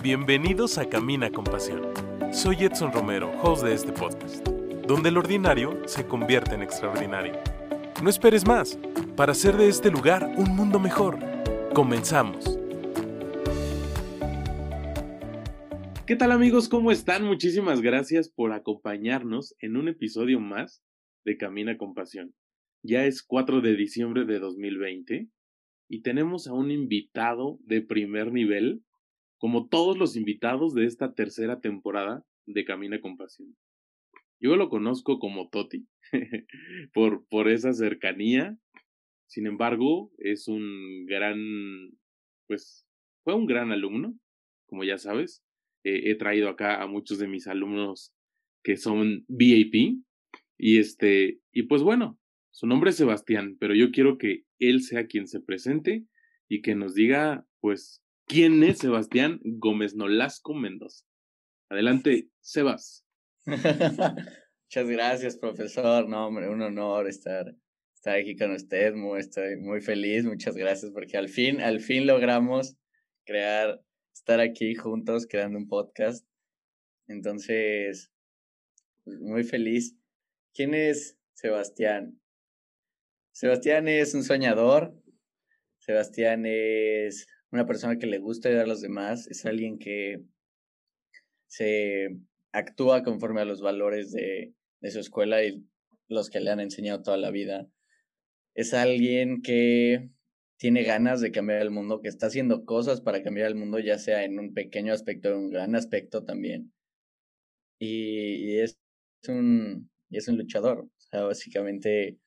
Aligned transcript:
Bienvenidos 0.00 0.78
a 0.78 0.88
Camina 0.88 1.28
con 1.28 1.42
Pasión. 1.42 1.82
Soy 2.32 2.58
Edson 2.62 2.92
Romero, 2.92 3.32
host 3.42 3.64
de 3.64 3.74
este 3.74 3.90
podcast, 3.90 4.46
donde 4.86 5.08
el 5.08 5.16
ordinario 5.16 5.88
se 5.88 6.06
convierte 6.06 6.54
en 6.54 6.62
extraordinario. 6.62 7.32
No 8.00 8.08
esperes 8.08 8.46
más 8.46 8.78
para 9.16 9.32
hacer 9.32 9.56
de 9.56 9.68
este 9.68 9.90
lugar 9.90 10.32
un 10.36 10.54
mundo 10.54 10.78
mejor. 10.78 11.18
Comenzamos. 11.74 12.60
¿Qué 16.06 16.14
tal 16.14 16.30
amigos? 16.30 16.68
¿Cómo 16.68 16.92
están? 16.92 17.24
Muchísimas 17.24 17.80
gracias 17.80 18.28
por 18.28 18.52
acompañarnos 18.52 19.56
en 19.58 19.76
un 19.76 19.88
episodio 19.88 20.38
más 20.38 20.80
de 21.24 21.36
Camina 21.36 21.76
con 21.76 21.94
Pasión. 21.94 22.32
Ya 22.84 23.04
es 23.04 23.24
4 23.24 23.60
de 23.62 23.74
diciembre 23.74 24.26
de 24.26 24.38
2020 24.38 25.28
y 25.88 26.02
tenemos 26.02 26.46
a 26.46 26.52
un 26.52 26.70
invitado 26.70 27.58
de 27.64 27.82
primer 27.82 28.32
nivel 28.32 28.84
como 29.38 29.68
todos 29.68 29.96
los 29.96 30.16
invitados 30.16 30.74
de 30.74 30.84
esta 30.84 31.14
tercera 31.14 31.60
temporada 31.60 32.24
de 32.46 32.64
Camina 32.64 33.00
con 33.00 33.16
Pasión. 33.16 33.56
Yo 34.40 34.56
lo 34.56 34.68
conozco 34.68 35.18
como 35.18 35.48
Toti, 35.48 35.86
por, 36.92 37.26
por 37.28 37.48
esa 37.48 37.72
cercanía. 37.72 38.56
Sin 39.26 39.46
embargo, 39.46 40.12
es 40.18 40.48
un 40.48 41.06
gran, 41.06 41.38
pues, 42.46 42.86
fue 43.24 43.34
un 43.34 43.46
gran 43.46 43.72
alumno, 43.72 44.14
como 44.66 44.84
ya 44.84 44.98
sabes. 44.98 45.42
he 45.84 46.14
traído 46.16 46.48
acá 46.48 46.82
a 46.82 46.86
muchos 46.86 47.18
de 47.18 47.28
mis 47.28 47.46
alumnos 47.46 48.12
que 48.62 48.76
son 48.76 49.24
VIP. 49.28 50.02
Y 50.58 50.78
este, 50.78 51.40
y 51.52 51.64
pues 51.64 51.82
bueno, 51.82 52.18
su 52.50 52.66
nombre 52.66 52.90
es 52.90 52.96
Sebastián, 52.96 53.56
pero 53.60 53.74
yo 53.74 53.90
quiero 53.92 54.18
que 54.18 54.44
él 54.58 54.82
sea 54.82 55.06
quien 55.06 55.28
se 55.28 55.40
presente 55.40 56.04
y 56.48 56.62
que 56.62 56.74
nos 56.74 56.94
diga, 56.94 57.46
pues, 57.60 58.02
¿Quién 58.28 58.62
es 58.62 58.80
Sebastián 58.80 59.40
Gómez 59.42 59.94
Nolasco 59.94 60.52
Mendoza? 60.52 61.02
Adelante, 61.70 62.28
Sebas. 62.42 63.02
Muchas 63.46 64.86
gracias, 64.86 65.38
profesor. 65.38 66.06
No, 66.06 66.26
hombre, 66.26 66.50
un 66.50 66.60
honor 66.60 67.08
estar, 67.08 67.56
estar 67.94 68.18
aquí 68.18 68.36
con 68.36 68.52
usted. 68.52 68.92
Muy, 68.92 69.20
estoy 69.20 69.56
muy 69.56 69.80
feliz. 69.80 70.26
Muchas 70.26 70.56
gracias 70.56 70.92
porque 70.92 71.16
al 71.16 71.30
fin, 71.30 71.62
al 71.62 71.80
fin 71.80 72.06
logramos 72.06 72.76
crear, 73.24 73.80
estar 74.12 74.40
aquí 74.40 74.74
juntos 74.74 75.26
creando 75.26 75.56
un 75.56 75.66
podcast. 75.66 76.26
Entonces, 77.06 78.12
muy 79.06 79.42
feliz. 79.42 79.96
¿Quién 80.52 80.74
es 80.74 81.16
Sebastián? 81.32 82.20
Sebastián 83.32 83.88
es 83.88 84.12
un 84.12 84.22
soñador. 84.22 84.94
Sebastián 85.78 86.44
es 86.44 87.26
una 87.50 87.66
persona 87.66 87.98
que 87.98 88.06
le 88.06 88.18
gusta 88.18 88.48
ayudar 88.48 88.64
a 88.64 88.68
los 88.68 88.80
demás, 88.80 89.26
es 89.28 89.44
alguien 89.46 89.78
que 89.78 90.22
se 91.46 92.18
actúa 92.52 93.02
conforme 93.02 93.40
a 93.40 93.44
los 93.44 93.60
valores 93.60 94.12
de, 94.12 94.54
su 94.90 95.00
escuela 95.00 95.42
y 95.44 95.64
los 96.08 96.30
que 96.30 96.40
le 96.40 96.50
han 96.50 96.60
enseñado 96.60 97.02
toda 97.02 97.16
la 97.16 97.30
vida. 97.30 97.68
Es 98.54 98.74
alguien 98.74 99.42
que 99.42 100.10
tiene 100.58 100.82
ganas 100.82 101.20
de 101.20 101.30
cambiar 101.30 101.62
el 101.62 101.70
mundo, 101.70 102.00
que 102.00 102.08
está 102.08 102.26
haciendo 102.26 102.64
cosas 102.64 103.00
para 103.00 103.22
cambiar 103.22 103.48
el 103.48 103.54
mundo, 103.54 103.78
ya 103.78 103.98
sea 103.98 104.24
en 104.24 104.38
un 104.38 104.54
pequeño 104.54 104.92
aspecto 104.92 105.28
o 105.28 105.32
en 105.32 105.38
un 105.38 105.50
gran 105.50 105.74
aspecto 105.74 106.24
también. 106.24 106.72
Y, 107.78 108.52
y 108.52 108.58
es, 108.58 108.78
un, 109.28 109.90
y 110.10 110.18
es 110.18 110.28
un 110.28 110.36
luchador. 110.36 110.80
O 110.80 111.00
sea, 111.10 111.22
básicamente 111.22 112.18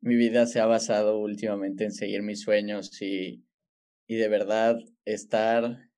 mi 0.00 0.16
vida 0.16 0.46
se 0.46 0.60
ha 0.60 0.66
basado 0.66 1.18
últimamente 1.18 1.84
en 1.84 1.92
seguir 1.92 2.22
mis 2.22 2.40
sueños 2.40 3.00
y 3.02 3.44
y 4.10 4.16
de 4.16 4.28
verdad 4.28 4.80
estar 5.04 5.88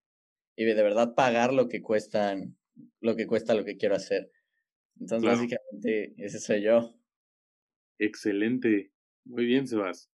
y 0.55 0.67
de 0.67 0.75
verdad 0.75 1.15
pagar 1.15 1.55
lo 1.55 1.69
que 1.69 1.81
cuestan, 1.81 2.59
lo 3.01 3.17
que 3.17 3.27
cuesta 3.27 3.55
lo 3.55 3.65
que 3.65 3.79
quiero 3.79 3.95
hacer. 3.95 4.31
Entonces, 5.01 5.31
básicamente, 5.31 6.13
ese 6.19 6.39
soy 6.39 6.63
yo. 6.63 6.95
Excelente. 7.98 8.92
Muy 9.25 9.47
bien, 9.47 9.67
Sebas. 9.67 10.11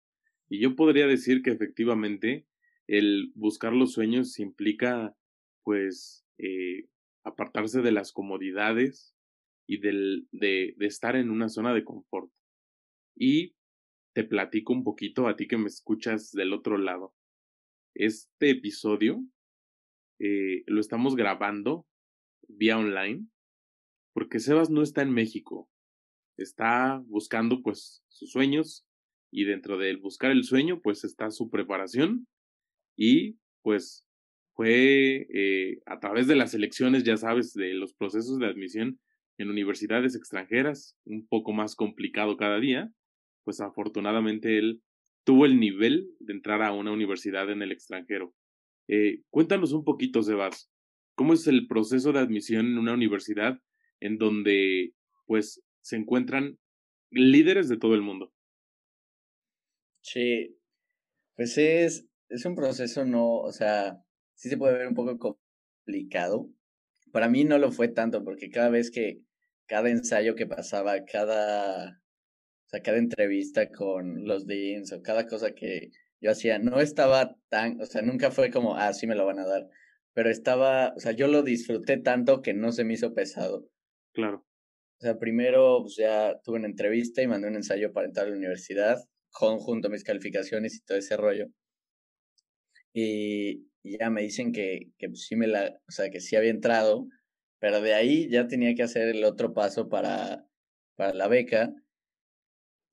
Y 0.48 0.60
yo 0.60 0.74
podría 0.74 1.06
decir 1.06 1.40
que 1.42 1.52
efectivamente 1.52 2.48
el 2.88 3.30
buscar 3.36 3.72
los 3.72 3.92
sueños 3.92 4.40
implica, 4.40 5.16
pues, 5.62 6.26
eh, 6.38 6.88
apartarse 7.22 7.80
de 7.80 7.92
las 7.92 8.10
comodidades 8.10 9.14
y 9.68 9.78
del, 9.78 10.26
de, 10.32 10.74
de 10.78 10.86
estar 10.86 11.14
en 11.14 11.30
una 11.30 11.48
zona 11.48 11.72
de 11.72 11.84
confort. 11.84 12.32
Y 13.14 13.54
te 14.14 14.24
platico 14.24 14.72
un 14.72 14.82
poquito 14.82 15.28
a 15.28 15.36
ti 15.36 15.46
que 15.46 15.58
me 15.58 15.68
escuchas 15.68 16.32
del 16.32 16.52
otro 16.52 16.76
lado. 16.76 17.14
Este 17.94 18.50
episodio 18.50 19.24
eh, 20.18 20.64
lo 20.66 20.80
estamos 20.80 21.14
grabando 21.14 21.86
vía 22.48 22.76
online 22.76 23.28
porque 24.12 24.40
Sebas 24.40 24.68
no 24.68 24.82
está 24.82 25.02
en 25.02 25.12
México. 25.12 25.70
Está 26.36 27.00
buscando 27.06 27.62
pues 27.62 28.02
sus 28.08 28.32
sueños 28.32 28.84
y 29.30 29.44
dentro 29.44 29.78
de 29.78 29.94
buscar 29.96 30.32
el 30.32 30.42
sueño 30.42 30.80
pues 30.80 31.04
está 31.04 31.30
su 31.30 31.50
preparación 31.50 32.26
y 32.96 33.38
pues 33.62 34.04
fue 34.54 35.28
eh, 35.32 35.80
a 35.86 36.00
través 36.00 36.26
de 36.26 36.36
las 36.36 36.52
elecciones, 36.54 37.04
ya 37.04 37.16
sabes, 37.16 37.54
de 37.54 37.74
los 37.74 37.94
procesos 37.94 38.38
de 38.38 38.46
admisión 38.46 38.98
en 39.38 39.50
universidades 39.50 40.16
extranjeras, 40.16 40.96
un 41.04 41.26
poco 41.26 41.52
más 41.52 41.76
complicado 41.76 42.36
cada 42.36 42.58
día, 42.58 42.92
pues 43.44 43.60
afortunadamente 43.60 44.58
él 44.58 44.82
tuvo 45.24 45.46
el 45.46 45.58
nivel 45.58 46.10
de 46.20 46.34
entrar 46.34 46.62
a 46.62 46.72
una 46.72 46.92
universidad 46.92 47.50
en 47.50 47.62
el 47.62 47.72
extranjero. 47.72 48.34
Eh, 48.88 49.22
cuéntanos 49.30 49.72
un 49.72 49.84
poquito, 49.84 50.22
Sebas, 50.22 50.70
¿cómo 51.14 51.32
es 51.32 51.46
el 51.46 51.66
proceso 51.66 52.12
de 52.12 52.20
admisión 52.20 52.66
en 52.66 52.78
una 52.78 52.92
universidad 52.92 53.58
en 54.00 54.18
donde 54.18 54.92
pues 55.26 55.62
se 55.80 55.96
encuentran 55.96 56.58
líderes 57.10 57.68
de 57.68 57.78
todo 57.78 57.94
el 57.94 58.02
mundo? 58.02 58.32
Sí, 60.02 60.54
pues 61.34 61.56
es, 61.56 62.06
es 62.28 62.44
un 62.44 62.54
proceso 62.54 63.06
no, 63.06 63.38
o 63.38 63.52
sea, 63.52 63.98
sí 64.34 64.50
se 64.50 64.58
puede 64.58 64.76
ver 64.76 64.88
un 64.88 64.94
poco 64.94 65.18
complicado. 65.18 66.50
Para 67.10 67.28
mí 67.28 67.44
no 67.44 67.58
lo 67.58 67.72
fue 67.72 67.88
tanto 67.88 68.22
porque 68.22 68.50
cada 68.50 68.68
vez 68.68 68.90
que, 68.90 69.20
cada 69.66 69.88
ensayo 69.88 70.34
que 70.34 70.46
pasaba, 70.46 71.04
cada 71.04 72.02
o 72.66 72.68
sea, 72.68 72.82
cada 72.82 72.98
entrevista 72.98 73.70
con 73.70 74.26
los 74.26 74.46
deans 74.46 74.92
o 74.92 75.02
cada 75.02 75.26
cosa 75.26 75.54
que 75.54 75.90
yo 76.20 76.30
hacía, 76.30 76.58
no 76.58 76.80
estaba 76.80 77.36
tan, 77.48 77.80
o 77.80 77.86
sea, 77.86 78.02
nunca 78.02 78.30
fue 78.30 78.50
como, 78.50 78.76
ah, 78.76 78.92
sí 78.94 79.06
me 79.06 79.14
lo 79.14 79.26
van 79.26 79.38
a 79.38 79.46
dar, 79.46 79.68
pero 80.14 80.30
estaba, 80.30 80.94
o 80.96 81.00
sea, 81.00 81.12
yo 81.12 81.28
lo 81.28 81.42
disfruté 81.42 81.98
tanto 81.98 82.40
que 82.40 82.54
no 82.54 82.72
se 82.72 82.84
me 82.84 82.94
hizo 82.94 83.14
pesado. 83.14 83.68
Claro. 84.12 84.46
O 85.00 85.04
sea, 85.04 85.18
primero, 85.18 85.82
pues 85.82 85.96
ya 85.96 86.40
tuve 86.42 86.58
una 86.58 86.68
entrevista 86.68 87.20
y 87.20 87.26
mandé 87.26 87.48
un 87.48 87.56
ensayo 87.56 87.92
para 87.92 88.06
entrar 88.06 88.26
a 88.26 88.30
la 88.30 88.36
universidad, 88.36 88.98
junto 89.28 89.88
a 89.88 89.90
mis 89.90 90.04
calificaciones 90.04 90.76
y 90.76 90.84
todo 90.84 90.96
ese 90.96 91.16
rollo. 91.16 91.48
Y, 92.94 93.68
ya 93.82 94.08
me 94.08 94.22
dicen 94.22 94.52
que, 94.52 94.92
que 94.96 95.08
pues, 95.08 95.26
sí 95.26 95.36
me 95.36 95.46
la, 95.46 95.78
o 95.86 95.90
sea, 95.90 96.08
que 96.08 96.20
sí 96.20 96.36
había 96.36 96.50
entrado, 96.50 97.06
pero 97.58 97.82
de 97.82 97.92
ahí 97.92 98.30
ya 98.30 98.46
tenía 98.46 98.74
que 98.74 98.82
hacer 98.82 99.08
el 99.08 99.24
otro 99.24 99.52
paso 99.52 99.90
para, 99.90 100.46
para 100.96 101.12
la 101.12 101.28
beca 101.28 101.74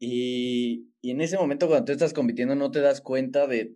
y, 0.01 0.91
y 0.99 1.11
en 1.11 1.21
ese 1.21 1.37
momento 1.37 1.67
cuando 1.67 1.85
tú 1.85 1.91
estás 1.91 2.11
compitiendo 2.11 2.55
no 2.55 2.71
te 2.71 2.81
das 2.81 3.01
cuenta 3.01 3.45
de, 3.45 3.75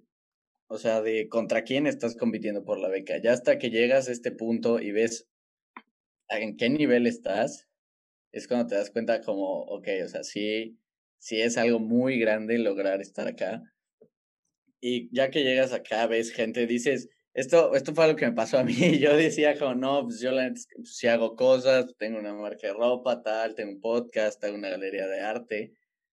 o 0.68 0.80
sea, 0.80 1.04
de 1.04 1.30
contra 1.30 1.64
quién 1.64 1.86
estás 1.86 2.16
compitiendo 2.16 2.66
por 2.66 2.80
la 2.80 2.90
beca. 2.90 3.22
Ya 3.22 3.32
hasta 3.32 3.60
que 3.60 3.70
llegas 3.70 4.10
a 4.10 4.12
este 4.12 4.32
punto 4.32 4.80
y 4.80 4.92
ves 4.92 5.28
en 6.30 6.58
qué 6.58 6.70
nivel 6.72 7.06
estás, 7.06 7.68
es 8.32 8.48
cuando 8.48 8.66
te 8.66 8.74
das 8.74 8.90
cuenta 8.90 9.22
como, 9.22 9.62
ok, 9.66 9.88
o 10.04 10.08
sea, 10.08 10.24
sí, 10.24 10.80
sí 11.20 11.42
es 11.42 11.58
algo 11.58 11.80
muy 11.80 12.18
grande 12.18 12.58
lograr 12.58 13.02
estar 13.02 13.28
acá. 13.28 13.62
Y 14.82 15.16
ya 15.16 15.30
que 15.30 15.44
llegas 15.44 15.74
acá, 15.74 16.08
ves 16.08 16.32
gente, 16.32 16.66
dices, 16.66 17.08
esto, 17.36 17.76
esto 17.76 17.94
fue 17.94 18.08
lo 18.08 18.16
que 18.16 18.26
me 18.26 18.34
pasó 18.34 18.58
a 18.58 18.64
mí. 18.64 18.98
Yo 19.00 19.16
decía 19.16 19.60
como, 19.60 19.76
no, 19.76 20.06
pues 20.06 20.22
yo 20.22 20.32
pues, 20.32 20.68
si 20.86 21.06
hago 21.06 21.36
cosas, 21.36 21.86
tengo 22.00 22.18
una 22.18 22.34
marca 22.34 22.66
de 22.66 22.74
ropa, 22.74 23.22
tal, 23.22 23.54
tengo 23.54 23.74
un 23.74 23.80
podcast, 23.80 24.42
tengo 24.42 24.56
una 24.58 24.70
galería 24.70 25.06
de 25.06 25.20
arte. 25.20 25.74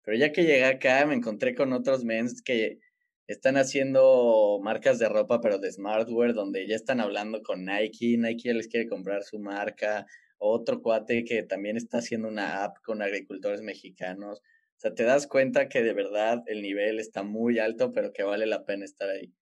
Pero 0.09 0.21
ya 0.21 0.33
que 0.33 0.45
llegué 0.45 0.65
acá, 0.65 1.05
me 1.05 1.15
encontré 1.15 1.55
con 1.55 1.75
otros 1.75 2.03
mens 2.03 2.41
que 2.41 2.81
están 3.27 3.59
haciendo 3.59 4.59
marcas 4.63 4.99
de 4.99 5.07
ropa, 5.07 5.43
pero 5.43 5.59
de 5.59 5.71
smartwear, 5.71 6.33
donde 6.33 6.67
ya 6.67 6.77
están 6.77 7.01
hablando 7.01 7.43
con 7.43 7.67
Nike, 7.67 8.17
Nike 8.17 8.49
ya 8.49 8.55
les 8.55 8.69
quiere 8.69 8.89
comprar 8.89 9.23
su 9.23 9.39
marca, 9.39 10.07
otro 10.39 10.81
cuate 10.81 11.25
que 11.25 11.43
también 11.43 11.77
está 11.77 11.99
haciendo 11.99 12.27
una 12.27 12.65
app 12.65 12.79
con 12.83 13.03
agricultores 13.03 13.61
mexicanos. 13.61 14.39
O 14.39 14.81
sea, 14.81 14.95
te 14.95 15.03
das 15.03 15.27
cuenta 15.27 15.69
que 15.69 15.83
de 15.83 15.93
verdad 15.93 16.43
el 16.47 16.63
nivel 16.63 17.01
está 17.01 17.23
muy 17.23 17.59
alto, 17.59 17.93
pero 17.93 18.11
que 18.11 18.23
vale 18.23 18.47
la 18.47 18.65
pena 18.65 18.87
estar 18.87 19.11
ahí. 19.11 19.35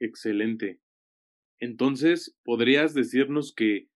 Excelente. 0.00 0.80
Entonces, 1.60 2.34
¿podrías 2.44 2.94
decirnos 2.94 3.52
que 3.54 3.88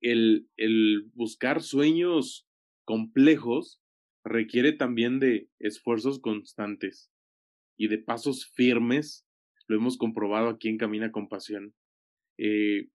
el, 0.00 0.48
el 0.56 1.12
buscar 1.14 1.62
sueños 1.62 2.48
complejos 2.84 3.80
requiere 4.28 4.72
también 4.72 5.18
de 5.18 5.48
esfuerzos 5.58 6.20
constantes 6.20 7.10
y 7.76 7.88
de 7.88 7.98
pasos 7.98 8.46
firmes. 8.54 9.26
Lo 9.66 9.76
hemos 9.76 9.96
comprobado 9.98 10.48
aquí 10.48 10.68
en 10.68 10.78
Camina 10.78 11.10
con 11.12 11.28
Pasión. 11.28 11.74
Eh, 12.38 12.88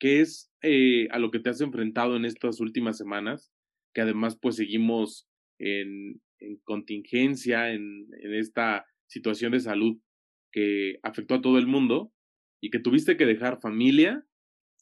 ¿qué 0.00 0.20
es 0.20 0.50
eh, 0.62 1.06
a 1.10 1.18
lo 1.18 1.30
que 1.30 1.38
te 1.38 1.50
has 1.50 1.60
enfrentado 1.60 2.16
en 2.16 2.24
estas 2.24 2.58
últimas 2.58 2.98
semanas? 2.98 3.52
Que 3.94 4.00
además 4.00 4.36
pues 4.40 4.56
seguimos 4.56 5.28
en, 5.58 6.20
en 6.40 6.56
contingencia, 6.64 7.72
en, 7.72 8.08
en 8.20 8.34
esta 8.34 8.86
situación 9.06 9.52
de 9.52 9.60
salud 9.60 9.98
que 10.52 10.98
afectó 11.02 11.36
a 11.36 11.40
todo 11.40 11.58
el 11.58 11.66
mundo 11.66 12.12
y 12.60 12.70
que 12.70 12.80
tuviste 12.80 13.16
que 13.16 13.26
dejar 13.26 13.60
familia 13.60 14.24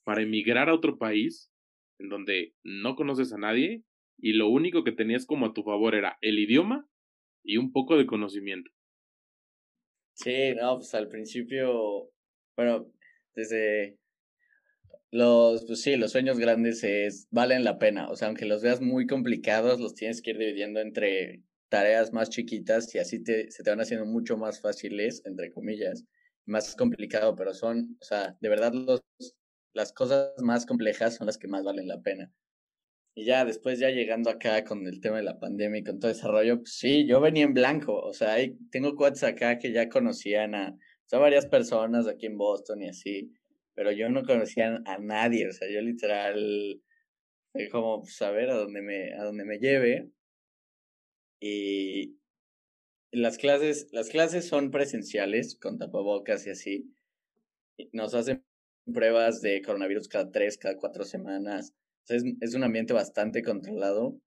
para 0.05 0.23
emigrar 0.23 0.69
a 0.69 0.75
otro 0.75 0.99
país 0.99 1.51
en 1.99 2.09
donde 2.09 2.55
no 2.63 2.95
conoces 2.95 3.33
a 3.33 3.39
nadie 3.39 3.83
y 4.19 4.32
lo 4.35 4.49
único 4.49 4.85
que 4.85 4.93
tenías 4.93 5.26
como 5.26 5.47
a 5.47 5.53
tu 5.55 5.62
favor 5.62 5.94
era 5.94 6.19
el 6.20 6.38
idioma 6.38 6.88
y 7.44 7.56
un 7.56 7.73
poco 7.73 7.97
de 7.97 8.06
conocimiento. 8.06 8.70
Sí, 10.15 10.53
no, 10.61 10.76
pues 10.76 10.94
al 10.94 11.09
principio, 11.09 12.11
bueno, 12.56 12.93
desde 13.35 13.99
los, 15.11 15.65
pues 15.67 15.82
sí, 15.82 15.97
los 15.97 16.12
sueños 16.12 16.38
grandes 16.38 16.82
es, 16.85 17.29
valen 17.31 17.65
la 17.65 17.79
pena, 17.79 18.09
o 18.11 18.17
sea, 18.17 18.29
aunque 18.29 18.44
los 18.44 18.62
veas 18.62 18.81
muy 18.81 19.06
complicados, 19.06 19.81
los 19.81 19.94
tienes 19.94 20.21
que 20.21 20.31
ir 20.32 20.38
dividiendo 20.38 20.81
entre 20.81 21.43
tareas 21.69 22.12
más 22.12 22.31
chiquitas 22.31 22.94
y 22.94 22.99
así 22.99 23.23
te, 23.23 23.50
se 23.50 23.62
te 23.62 23.71
van 23.71 23.81
haciendo 23.81 24.06
mucho 24.06 24.37
más 24.37 24.61
fáciles, 24.61 25.23
entre 25.25 25.53
comillas, 25.53 26.05
más 26.47 26.75
complicado, 26.76 27.37
pero 27.37 27.55
son, 27.55 27.97
o 28.00 28.05
sea, 28.05 28.37
de 28.41 28.49
verdad 28.49 28.73
los, 28.73 29.03
las 29.73 29.93
cosas 29.93 30.32
más 30.43 30.67
complejas 30.67 31.17
son 31.17 31.26
las 31.26 31.38
que 31.38 31.49
más 31.49 31.64
valen 31.64 31.88
la 31.88 32.00
pena. 32.00 32.32
Y 33.19 33.25
ya 33.25 33.44
después, 33.44 33.81
ya 33.81 33.91
llegando 33.91 34.31
acá 34.31 34.62
con 34.62 34.87
el 34.87 35.00
tema 35.00 35.17
de 35.17 35.25
la 35.25 35.41
pandemia 35.41 35.81
y 35.81 35.82
con 35.82 35.99
todo 35.99 36.09
ese 36.09 36.29
rollo, 36.29 36.59
pues 36.59 36.75
sí, 36.75 37.05
yo 37.05 37.20
venía 37.20 37.43
en 37.43 37.53
blanco. 37.53 38.00
O 38.00 38.12
sea, 38.12 38.35
hay, 38.35 38.56
tengo 38.70 38.94
cuates 38.94 39.25
acá 39.25 39.59
que 39.59 39.73
ya 39.73 39.88
conocían 39.88 40.55
a, 40.55 40.79
varias 41.11 41.47
personas 41.47 42.06
aquí 42.06 42.26
en 42.26 42.38
Boston 42.38 42.81
y 42.81 42.91
así, 42.91 43.32
pero 43.75 43.91
yo 43.91 44.09
no 44.09 44.23
conocía 44.23 44.81
a 44.85 44.99
nadie. 44.99 45.49
O 45.49 45.53
sea, 45.53 45.69
yo 45.69 45.81
literal, 45.81 46.81
como 47.73 48.05
saber 48.06 48.47
pues, 48.47 48.56
a 48.56 48.61
dónde 48.61 48.82
me, 48.82 49.12
a 49.15 49.25
dónde 49.25 49.44
me 49.44 49.59
lleve. 49.59 50.12
Y 51.41 52.21
las 53.11 53.37
clases, 53.37 53.88
las 53.91 54.11
clases 54.11 54.47
son 54.47 54.71
presenciales, 54.71 55.56
con 55.56 55.76
tapabocas 55.76 56.47
y 56.47 56.50
así. 56.50 56.94
Nos 57.91 58.14
hacen 58.14 58.44
pruebas 58.94 59.43
de 59.43 59.61
coronavirus 59.61 60.06
cada 60.06 60.31
tres, 60.31 60.56
cada 60.56 60.76
cuatro 60.76 61.03
semanas 61.03 61.75
es, 62.11 62.25
es 62.41 62.55
un 62.55 62.65
ambiente 62.65 62.93
bastante 62.93 63.43
controlado, 63.43 64.21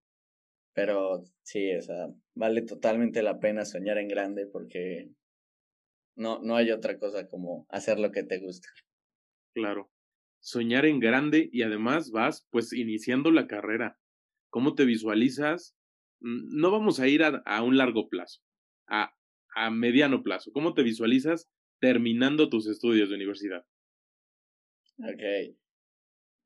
pero 0.74 1.24
sí, 1.44 1.74
o 1.76 1.82
sea, 1.82 2.10
vale 2.36 2.64
totalmente 2.64 3.24
la 3.24 3.40
pena 3.40 3.66
soñar 3.66 3.98
en 4.00 4.10
grande 4.10 4.48
porque 4.48 5.12
no, 6.16 6.40
no 6.42 6.56
hay 6.56 6.72
otra 6.72 6.98
cosa 6.98 7.28
como 7.28 7.66
hacer 7.70 8.00
lo 8.00 8.12
que 8.12 8.24
te 8.24 8.40
gusta. 8.40 8.70
Claro, 9.54 9.92
soñar 10.40 10.86
en 10.86 11.00
grande 11.00 11.50
y 11.52 11.62
además 11.64 12.12
vas 12.12 12.48
pues 12.52 12.74
iniciando 12.74 13.32
la 13.32 13.48
carrera. 13.48 14.00
¿Cómo 14.50 14.76
te 14.76 14.86
visualizas? 14.86 15.76
Mm, 16.22 16.58
no 16.60 16.72
vamos 16.72 17.00
a 17.00 17.08
ir 17.08 17.24
a, 17.24 17.42
a 17.46 17.64
un 17.64 17.78
largo 17.78 18.10
plazo, 18.10 18.42
a, 18.88 19.14
a 19.56 19.72
mediano 19.72 20.24
plazo. 20.24 20.52
¿Cómo 20.54 20.74
te 20.74 20.84
visualizas 20.84 21.50
terminando 21.80 22.50
tus 22.50 22.68
estudios 22.68 23.10
de 23.10 23.16
universidad? 23.16 23.66
Ok, 25.00 25.22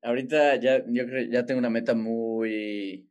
ahorita 0.06 0.56
ya, 0.60 0.84
yo 0.86 1.04
creo, 1.06 1.28
ya 1.28 1.44
tengo 1.44 1.58
una 1.58 1.70
meta 1.70 1.94
muy, 1.94 3.10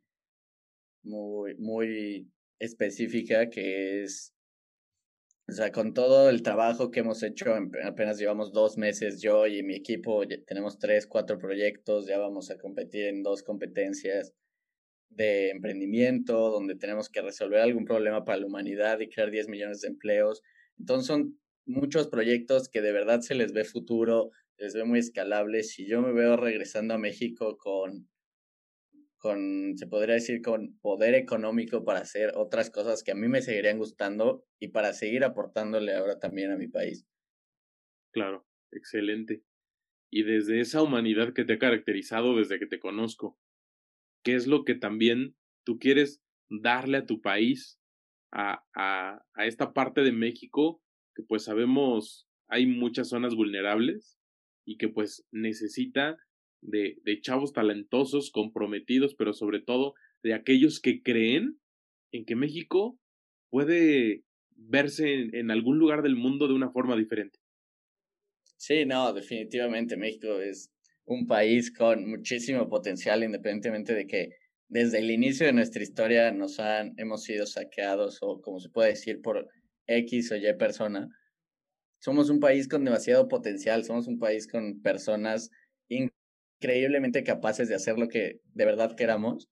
muy, 1.02 1.54
muy 1.56 2.30
específica 2.58 3.50
que 3.50 4.02
es, 4.02 4.32
o 5.48 5.52
sea, 5.52 5.70
con 5.70 5.92
todo 5.92 6.30
el 6.30 6.42
trabajo 6.42 6.90
que 6.90 7.00
hemos 7.00 7.22
hecho, 7.22 7.54
apenas 7.84 8.18
llevamos 8.18 8.52
dos 8.52 8.78
meses 8.78 9.20
yo 9.20 9.46
y 9.46 9.62
mi 9.62 9.74
equipo, 9.74 10.26
tenemos 10.46 10.78
tres, 10.78 11.06
cuatro 11.06 11.38
proyectos, 11.38 12.06
ya 12.06 12.18
vamos 12.18 12.50
a 12.50 12.56
competir 12.56 13.04
en 13.08 13.22
dos 13.22 13.42
competencias 13.42 14.32
de 15.10 15.50
emprendimiento, 15.50 16.50
donde 16.50 16.76
tenemos 16.76 17.10
que 17.10 17.20
resolver 17.20 17.60
algún 17.60 17.84
problema 17.84 18.24
para 18.24 18.38
la 18.38 18.46
humanidad 18.46 19.00
y 19.00 19.08
crear 19.08 19.30
10 19.30 19.48
millones 19.48 19.82
de 19.82 19.88
empleos. 19.88 20.42
Entonces 20.78 21.06
son 21.06 21.38
muchos 21.66 22.08
proyectos 22.08 22.68
que 22.68 22.80
de 22.80 22.92
verdad 22.92 23.20
se 23.20 23.34
les 23.34 23.52
ve 23.52 23.64
futuro, 23.64 24.30
les 24.58 24.74
veo 24.74 24.86
muy 24.86 24.98
escalables 24.98 25.78
y 25.78 25.86
yo 25.86 26.02
me 26.02 26.12
veo 26.12 26.36
regresando 26.36 26.94
a 26.94 26.98
México 26.98 27.56
con, 27.58 28.08
con, 29.18 29.76
se 29.76 29.86
podría 29.86 30.14
decir, 30.14 30.40
con 30.42 30.78
poder 30.78 31.14
económico 31.14 31.84
para 31.84 32.00
hacer 32.00 32.32
otras 32.34 32.70
cosas 32.70 33.02
que 33.02 33.12
a 33.12 33.14
mí 33.14 33.28
me 33.28 33.42
seguirían 33.42 33.78
gustando 33.78 34.44
y 34.58 34.68
para 34.68 34.92
seguir 34.92 35.24
aportándole 35.24 35.94
ahora 35.94 36.18
también 36.18 36.50
a 36.52 36.56
mi 36.56 36.68
país. 36.68 37.06
Claro, 38.12 38.46
excelente. 38.72 39.42
Y 40.10 40.24
desde 40.24 40.60
esa 40.60 40.82
humanidad 40.82 41.34
que 41.34 41.44
te 41.44 41.54
ha 41.54 41.58
caracterizado 41.58 42.36
desde 42.36 42.58
que 42.58 42.66
te 42.66 42.80
conozco, 42.80 43.38
¿qué 44.24 44.34
es 44.34 44.46
lo 44.46 44.64
que 44.64 44.74
también 44.74 45.36
tú 45.64 45.78
quieres 45.78 46.22
darle 46.50 46.98
a 46.98 47.06
tu 47.06 47.22
país, 47.22 47.80
a, 48.32 48.64
a, 48.74 49.24
a 49.34 49.46
esta 49.46 49.72
parte 49.74 50.02
de 50.02 50.12
México 50.12 50.82
que 51.14 51.22
pues 51.22 51.44
sabemos 51.44 52.28
hay 52.48 52.66
muchas 52.66 53.08
zonas 53.08 53.34
vulnerables 53.34 54.18
y 54.66 54.76
que 54.76 54.88
pues 54.88 55.24
necesita 55.30 56.18
de, 56.60 56.98
chavos 57.22 57.52
talentosos, 57.52 58.30
comprometidos, 58.30 59.14
pero 59.14 59.32
sobre 59.32 59.60
todo 59.60 59.94
de 60.22 60.34
aquellos 60.34 60.80
que 60.80 61.02
creen 61.02 61.58
en 62.12 62.24
que 62.26 62.36
México 62.36 62.98
puede 63.48 64.24
verse 64.50 65.14
en, 65.14 65.34
en, 65.34 65.50
algún 65.50 65.78
lugar 65.78 66.02
del 66.02 66.16
mundo 66.16 66.48
de 66.48 66.54
una 66.54 66.70
forma 66.70 66.96
diferente. 66.96 67.38
Sí, 68.56 68.84
no, 68.84 69.12
definitivamente 69.12 69.96
México 69.96 70.40
es 70.40 70.72
un 71.04 71.26
país 71.26 71.72
con 71.72 72.08
muchísimo 72.08 72.68
potencial, 72.68 73.22
independientemente 73.22 73.94
de 73.94 74.06
que 74.06 74.30
desde 74.68 74.98
el 74.98 75.10
inicio 75.10 75.46
de 75.46 75.52
nuestra 75.52 75.82
historia 75.82 76.32
nos 76.32 76.58
han, 76.58 76.94
hemos 76.96 77.22
sido 77.22 77.46
saqueados 77.46 78.18
o 78.22 78.40
como 78.40 78.58
se 78.58 78.70
puede 78.70 78.90
decir 78.90 79.20
por 79.20 79.48
X 79.86 80.32
o 80.32 80.36
Y 80.36 80.52
persona 80.58 81.08
somos 81.98 82.30
un 82.30 82.40
país 82.40 82.68
con 82.68 82.84
demasiado 82.84 83.28
potencial, 83.28 83.84
somos 83.84 84.06
un 84.06 84.18
país 84.18 84.46
con 84.46 84.80
personas 84.82 85.50
increíblemente 85.88 87.24
capaces 87.24 87.68
de 87.68 87.74
hacer 87.74 87.98
lo 87.98 88.08
que 88.08 88.40
de 88.54 88.64
verdad 88.64 88.94
queramos. 88.96 89.48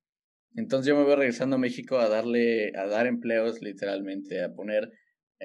Entonces 0.57 0.89
yo 0.89 0.97
me 0.97 1.05
voy 1.05 1.17
regresando 1.17 1.57
a 1.57 1.59
México 1.59 1.99
a 1.99 2.09
darle, 2.09 2.73
a 2.77 2.87
dar 2.87 3.07
empleos 3.07 3.61
literalmente, 3.61 4.43
a 4.43 4.53
poner 4.53 4.91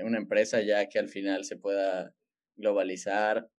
una 0.04 0.18
empresa 0.18 0.62
ya 0.62 0.88
que 0.88 1.00
al 1.00 1.10
final 1.10 1.46
se 1.46 1.58
pueda 1.58 2.14
globalizar. 2.56 3.50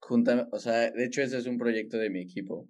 Junta, 0.00 0.48
o 0.52 0.58
sea, 0.58 0.90
de 0.90 1.04
hecho 1.04 1.22
ese 1.22 1.38
es 1.38 1.46
un 1.46 1.58
proyecto 1.58 1.98
de 1.98 2.10
mi 2.10 2.20
equipo. 2.20 2.68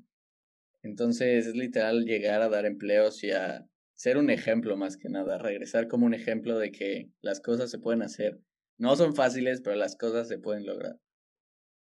Entonces 0.83 1.47
es 1.47 1.55
literal 1.55 2.05
llegar 2.05 2.43
a 2.43 2.49
dar 2.49 2.65
empleos 2.65 3.23
y 3.25 3.31
a 3.33 3.67
ser 3.95 4.17
un 4.17 4.31
ejemplo 4.31 4.77
más 4.77 4.97
que 4.97 5.09
nada, 5.09 5.39
regresar 5.39 5.89
como 5.89 6.07
un 6.07 6.15
ejemplo 6.15 6.59
de 6.59 6.71
que 6.71 7.11
las 7.21 7.41
cosas 7.41 7.71
se 7.71 7.79
pueden 7.79 8.03
hacer 8.03 8.41
no 8.79 8.97
son 8.97 9.15
fáciles, 9.15 9.61
pero 9.63 9.77
las 9.77 9.97
cosas 9.97 10.29
se 10.29 10.39
pueden 10.39 10.67
lograr. 10.67 10.97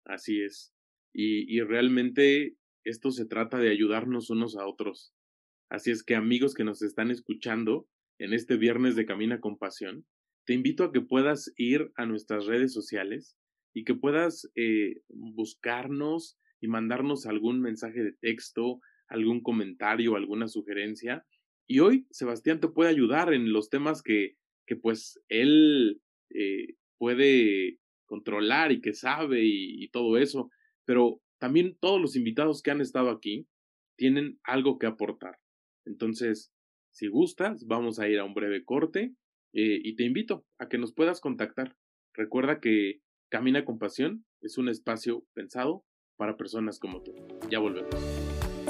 Así 0.04 0.42
es. 0.42 0.72
Y, 1.12 1.54
y 1.54 1.60
realmente 1.62 2.56
esto 2.84 3.10
se 3.10 3.26
trata 3.26 3.58
de 3.58 3.70
ayudarnos 3.70 4.30
unos 4.30 4.56
a 4.56 4.66
otros. 4.66 5.14
Así 5.70 5.90
es 5.90 6.02
que 6.02 6.14
amigos 6.16 6.54
que 6.54 6.64
nos 6.64 6.82
están 6.82 7.10
escuchando 7.10 7.88
en 8.18 8.32
este 8.32 8.56
viernes 8.56 8.96
de 8.96 9.06
Camina 9.06 9.40
con 9.40 9.56
Pasión, 9.56 10.04
te 10.46 10.54
invito 10.54 10.84
a 10.84 10.92
que 10.92 11.00
puedas 11.00 11.52
ir 11.56 11.92
a 11.94 12.06
nuestras 12.06 12.46
redes 12.46 12.72
sociales 12.72 13.36
y 13.72 13.84
que 13.84 13.94
puedas 13.94 14.50
eh, 14.56 15.02
buscarnos 15.08 16.38
y 16.60 16.68
mandarnos 16.68 17.26
algún 17.26 17.60
mensaje 17.60 18.02
de 18.02 18.12
texto, 18.12 18.80
algún 19.08 19.42
comentario, 19.42 20.16
alguna 20.16 20.48
sugerencia. 20.48 21.24
Y 21.68 21.80
hoy 21.80 22.06
Sebastián 22.10 22.60
te 22.60 22.68
puede 22.68 22.90
ayudar 22.90 23.32
en 23.32 23.52
los 23.52 23.70
temas 23.70 24.02
que, 24.02 24.36
que 24.66 24.76
pues 24.76 25.20
él 25.28 26.02
eh, 26.30 26.74
puede 27.00 27.78
controlar 28.04 28.72
y 28.72 28.82
que 28.82 28.92
sabe 28.92 29.42
y, 29.42 29.82
y 29.82 29.88
todo 29.88 30.18
eso, 30.18 30.50
pero 30.84 31.22
también 31.38 31.78
todos 31.80 31.98
los 31.98 32.14
invitados 32.14 32.60
que 32.62 32.70
han 32.70 32.82
estado 32.82 33.08
aquí 33.08 33.48
tienen 33.96 34.38
algo 34.44 34.78
que 34.78 34.86
aportar. 34.86 35.38
Entonces, 35.86 36.52
si 36.92 37.08
gustas, 37.08 37.66
vamos 37.66 37.98
a 37.98 38.08
ir 38.08 38.18
a 38.18 38.24
un 38.24 38.34
breve 38.34 38.64
corte 38.64 39.14
eh, 39.54 39.80
y 39.82 39.96
te 39.96 40.04
invito 40.04 40.44
a 40.58 40.68
que 40.68 40.76
nos 40.76 40.92
puedas 40.92 41.20
contactar. 41.20 41.74
Recuerda 42.12 42.60
que 42.60 43.00
Camina 43.30 43.64
con 43.64 43.78
Pasión 43.78 44.26
es 44.42 44.58
un 44.58 44.68
espacio 44.68 45.24
pensado 45.32 45.84
para 46.16 46.36
personas 46.36 46.78
como 46.78 47.02
tú. 47.02 47.14
Ya 47.50 47.60
volvemos. 47.60 47.94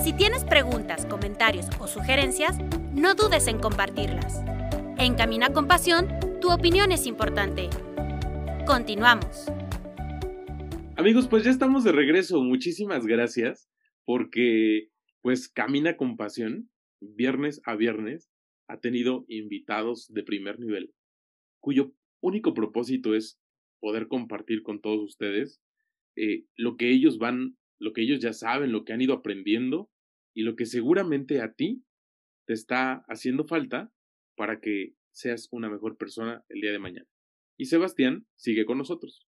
Si 0.02 0.12
tienes 0.12 0.44
preguntas, 0.44 1.06
comentarios 1.06 1.66
o 1.80 1.88
sugerencias, 1.88 2.58
no 2.94 3.14
dudes 3.14 3.48
en 3.48 3.58
compartirlas. 3.58 4.44
En 4.98 5.14
Camina 5.16 5.52
con 5.52 5.66
Pasión, 5.66 6.08
tu 6.40 6.52
opinión 6.52 6.92
es 6.92 7.06
importante. 7.06 7.68
Continuamos. 8.70 9.46
Amigos, 10.96 11.26
pues 11.26 11.42
ya 11.42 11.50
estamos 11.50 11.82
de 11.82 11.90
regreso. 11.90 12.40
Muchísimas 12.40 13.04
gracias 13.04 13.68
porque 14.04 14.90
pues 15.22 15.48
Camina 15.48 15.96
con 15.96 16.16
Pasión, 16.16 16.70
viernes 17.00 17.60
a 17.64 17.74
viernes, 17.74 18.30
ha 18.68 18.78
tenido 18.78 19.24
invitados 19.26 20.06
de 20.14 20.22
primer 20.22 20.60
nivel, 20.60 20.94
cuyo 21.58 21.96
único 22.20 22.54
propósito 22.54 23.16
es 23.16 23.40
poder 23.80 24.06
compartir 24.06 24.62
con 24.62 24.80
todos 24.80 25.02
ustedes 25.02 25.60
eh, 26.14 26.44
lo 26.54 26.76
que 26.76 26.92
ellos 26.92 27.18
van 27.18 27.56
lo 27.80 27.92
que 27.92 28.02
ellos 28.02 28.20
ya 28.20 28.32
saben, 28.32 28.70
lo 28.70 28.84
que 28.84 28.92
han 28.92 29.00
ido 29.00 29.14
aprendiendo 29.14 29.90
y 30.32 30.42
lo 30.42 30.54
que 30.54 30.66
seguramente 30.66 31.40
a 31.40 31.54
ti 31.54 31.82
te 32.46 32.52
está 32.52 33.04
haciendo 33.08 33.44
falta 33.44 33.92
para 34.36 34.60
que 34.60 34.94
seas 35.10 35.48
una 35.50 35.68
mejor 35.68 35.96
persona 35.96 36.44
el 36.48 36.60
día 36.60 36.70
de 36.70 36.78
mañana. 36.78 37.08
Y 37.60 37.66
Sebastián 37.66 38.26
sigue 38.36 38.64
con 38.64 38.78
nosotros. 38.78 39.28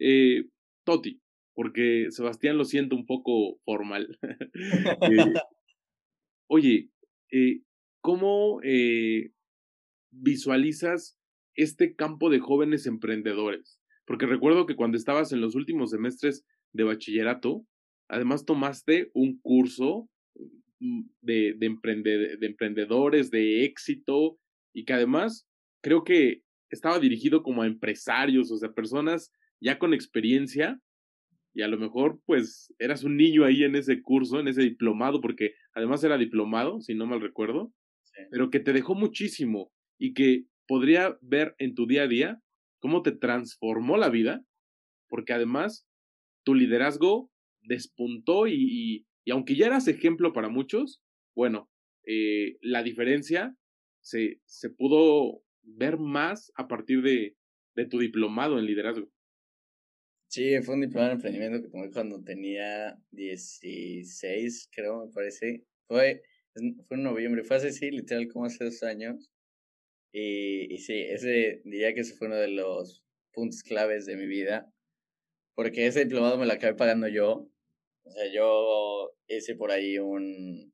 Eh, 0.00 0.46
Toti, 0.84 1.20
porque 1.54 2.06
Sebastián 2.10 2.58
lo 2.58 2.64
siento 2.64 2.96
un 2.96 3.06
poco 3.06 3.60
formal. 3.64 4.18
Eh, 5.02 5.34
oye, 6.48 6.90
eh, 7.30 7.60
¿cómo 8.00 8.60
visualizas 10.10 11.16
este 11.54 11.94
campo 11.94 12.28
de 12.28 12.40
jóvenes 12.40 12.86
emprendedores? 12.86 13.78
Porque 14.04 14.26
recuerdo 14.26 14.66
que 14.66 14.74
cuando 14.74 14.96
estabas 14.96 15.30
en 15.30 15.40
los 15.40 15.54
últimos 15.54 15.90
semestres 15.90 16.44
de 16.72 16.82
bachillerato, 16.82 17.64
además 18.08 18.46
tomaste 18.46 19.12
un 19.14 19.38
curso 19.40 20.10
mm, 20.80 21.02
de, 21.20 21.54
de, 21.56 22.36
de 22.36 22.46
emprendedores, 22.46 23.30
de 23.30 23.64
éxito, 23.64 24.40
y 24.74 24.84
que 24.84 24.94
además 24.94 25.46
creo 25.82 26.02
que 26.02 26.42
estaba 26.70 26.98
dirigido 26.98 27.42
como 27.42 27.62
a 27.62 27.66
empresarios, 27.66 28.50
o 28.50 28.56
sea, 28.56 28.72
personas 28.72 29.32
ya 29.60 29.78
con 29.78 29.92
experiencia, 29.92 30.80
y 31.52 31.62
a 31.62 31.68
lo 31.68 31.78
mejor 31.78 32.20
pues 32.26 32.72
eras 32.78 33.02
un 33.04 33.16
niño 33.16 33.44
ahí 33.44 33.64
en 33.64 33.74
ese 33.74 34.02
curso, 34.02 34.38
en 34.38 34.48
ese 34.48 34.62
diplomado, 34.62 35.20
porque 35.20 35.54
además 35.74 36.02
era 36.04 36.16
diplomado, 36.16 36.80
si 36.80 36.94
no 36.94 37.06
mal 37.06 37.20
recuerdo, 37.20 37.72
pero 38.30 38.50
que 38.50 38.60
te 38.60 38.72
dejó 38.72 38.94
muchísimo 38.94 39.72
y 39.98 40.14
que 40.14 40.44
podría 40.66 41.18
ver 41.20 41.54
en 41.58 41.74
tu 41.74 41.86
día 41.86 42.04
a 42.04 42.08
día 42.08 42.40
cómo 42.78 43.02
te 43.02 43.12
transformó 43.12 43.96
la 43.96 44.08
vida, 44.08 44.44
porque 45.08 45.32
además 45.32 45.86
tu 46.44 46.54
liderazgo 46.54 47.30
despuntó 47.62 48.46
y, 48.46 49.04
y, 49.24 49.30
aunque 49.30 49.54
ya 49.54 49.66
eras 49.66 49.88
ejemplo 49.88 50.32
para 50.32 50.48
muchos, 50.48 51.02
bueno, 51.34 51.68
eh, 52.06 52.56
la 52.62 52.82
diferencia 52.82 53.54
se, 54.00 54.40
se 54.44 54.70
pudo 54.70 55.42
ver 55.62 55.98
más 55.98 56.52
a 56.56 56.68
partir 56.68 57.02
de, 57.02 57.36
de 57.74 57.86
tu 57.86 57.98
diplomado 57.98 58.58
en 58.58 58.66
liderazgo. 58.66 59.08
Sí, 60.28 60.60
fue 60.62 60.74
un 60.76 60.82
diplomado 60.82 61.10
en 61.10 61.16
emprendimiento 61.16 61.60
que 61.60 61.70
tomé 61.70 61.90
cuando 61.90 62.22
tenía 62.22 62.96
16, 63.10 64.68
creo, 64.72 65.06
me 65.06 65.12
parece. 65.12 65.64
Fue, 65.88 66.22
fue 66.86 66.96
en 66.96 67.02
noviembre, 67.02 67.42
fue 67.42 67.56
hace, 67.56 67.72
sí, 67.72 67.90
literal, 67.90 68.28
como 68.28 68.44
hace 68.44 68.64
dos 68.64 68.82
años. 68.84 69.28
Y, 70.12 70.72
y 70.72 70.78
sí, 70.78 70.94
ese 70.94 71.62
diría 71.64 71.94
que 71.94 72.00
ese 72.00 72.14
fue 72.14 72.28
uno 72.28 72.36
de 72.36 72.48
los 72.48 73.04
puntos 73.32 73.62
claves 73.64 74.06
de 74.06 74.16
mi 74.16 74.26
vida. 74.26 74.72
Porque 75.56 75.86
ese 75.86 76.04
diplomado 76.04 76.38
me 76.38 76.46
lo 76.46 76.52
acabé 76.52 76.74
pagando 76.74 77.08
yo. 77.08 77.50
O 78.04 78.10
sea, 78.12 78.32
yo 78.32 79.12
hice 79.26 79.56
por 79.56 79.72
ahí 79.72 79.98
un, 79.98 80.69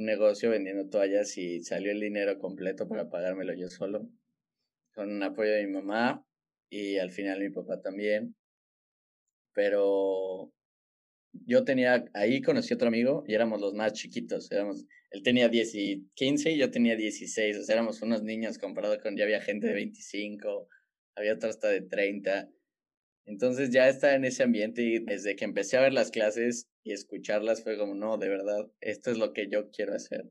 un 0.00 0.06
negocio 0.06 0.50
vendiendo 0.50 0.88
toallas 0.88 1.36
y 1.36 1.60
salió 1.60 1.92
el 1.92 2.00
dinero 2.00 2.38
completo 2.38 2.88
para 2.88 3.10
pagármelo 3.10 3.54
yo 3.54 3.68
solo. 3.68 4.08
Con 4.94 5.22
apoyo 5.22 5.52
de 5.52 5.66
mi 5.66 5.72
mamá 5.74 6.26
y 6.70 6.96
al 6.96 7.10
final 7.10 7.38
mi 7.40 7.50
papá 7.50 7.80
también. 7.82 8.34
Pero 9.52 10.52
yo 11.32 11.64
tenía, 11.64 12.06
ahí 12.14 12.40
conocí 12.40 12.72
a 12.72 12.76
otro 12.76 12.88
amigo 12.88 13.24
y 13.26 13.34
éramos 13.34 13.60
los 13.60 13.74
más 13.74 13.92
chiquitos. 13.92 14.50
Éramos, 14.50 14.86
él 15.10 15.22
tenía 15.22 15.50
10 15.50 15.74
y 15.74 16.10
15 16.14 16.52
y 16.52 16.58
yo 16.58 16.70
tenía 16.70 16.96
16. 16.96 17.58
O 17.58 17.62
sea, 17.62 17.74
éramos 17.74 18.00
unos 18.00 18.22
niños 18.22 18.56
comparado 18.56 18.98
con, 19.00 19.16
ya 19.16 19.24
había 19.24 19.42
gente 19.42 19.66
de 19.66 19.74
25, 19.74 20.66
había 21.14 21.34
otra 21.34 21.50
hasta 21.50 21.68
de 21.68 21.82
30. 21.82 22.48
Entonces 23.26 23.70
ya 23.70 23.86
estaba 23.88 24.14
en 24.14 24.24
ese 24.24 24.44
ambiente 24.44 24.82
y 24.82 24.98
desde 24.98 25.36
que 25.36 25.44
empecé 25.44 25.76
a 25.76 25.82
ver 25.82 25.92
las 25.92 26.10
clases 26.10 26.69
y 26.82 26.92
escucharlas 26.92 27.62
fue 27.62 27.78
como, 27.78 27.94
no, 27.94 28.16
de 28.18 28.28
verdad, 28.28 28.70
esto 28.80 29.10
es 29.10 29.18
lo 29.18 29.32
que 29.32 29.48
yo 29.48 29.70
quiero 29.70 29.94
hacer. 29.94 30.30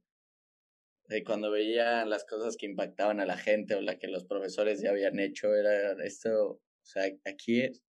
De 1.08 1.24
cuando 1.24 1.52
veía 1.52 2.06
las 2.06 2.26
cosas 2.26 2.56
que 2.56 2.66
impactaban 2.66 3.20
a 3.20 3.26
la 3.26 3.38
gente 3.38 3.76
o 3.76 3.82
la 3.82 3.98
que 3.98 4.08
los 4.08 4.26
profesores 4.26 4.82
ya 4.82 4.92
habían 4.92 5.20
hecho, 5.20 5.56
era 5.56 5.94
esto, 6.04 6.52
o 6.52 6.62
sea, 6.84 7.04
aquí 7.26 7.62
es. 7.62 7.84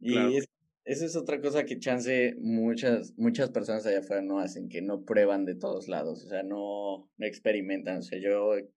Y 0.00 0.38
esa 0.84 1.06
es 1.06 1.16
otra 1.16 1.40
cosa 1.40 1.64
que 1.64 1.78
chance 1.78 2.34
muchas, 2.38 3.14
muchas 3.16 3.50
personas 3.50 3.86
allá 3.86 4.00
afuera 4.00 4.20
no 4.20 4.38
hacen, 4.38 4.68
que 4.68 4.82
no 4.82 5.04
prueban 5.04 5.46
de 5.46 5.54
todos 5.54 5.88
lados, 5.88 6.24
o 6.24 6.28
sea, 6.28 6.42
no, 6.42 7.10
no 7.16 7.26
experimentan. 7.26 7.98
O 7.98 8.02
sea, 8.02 8.18
yo 8.18 8.54
he 8.56 8.68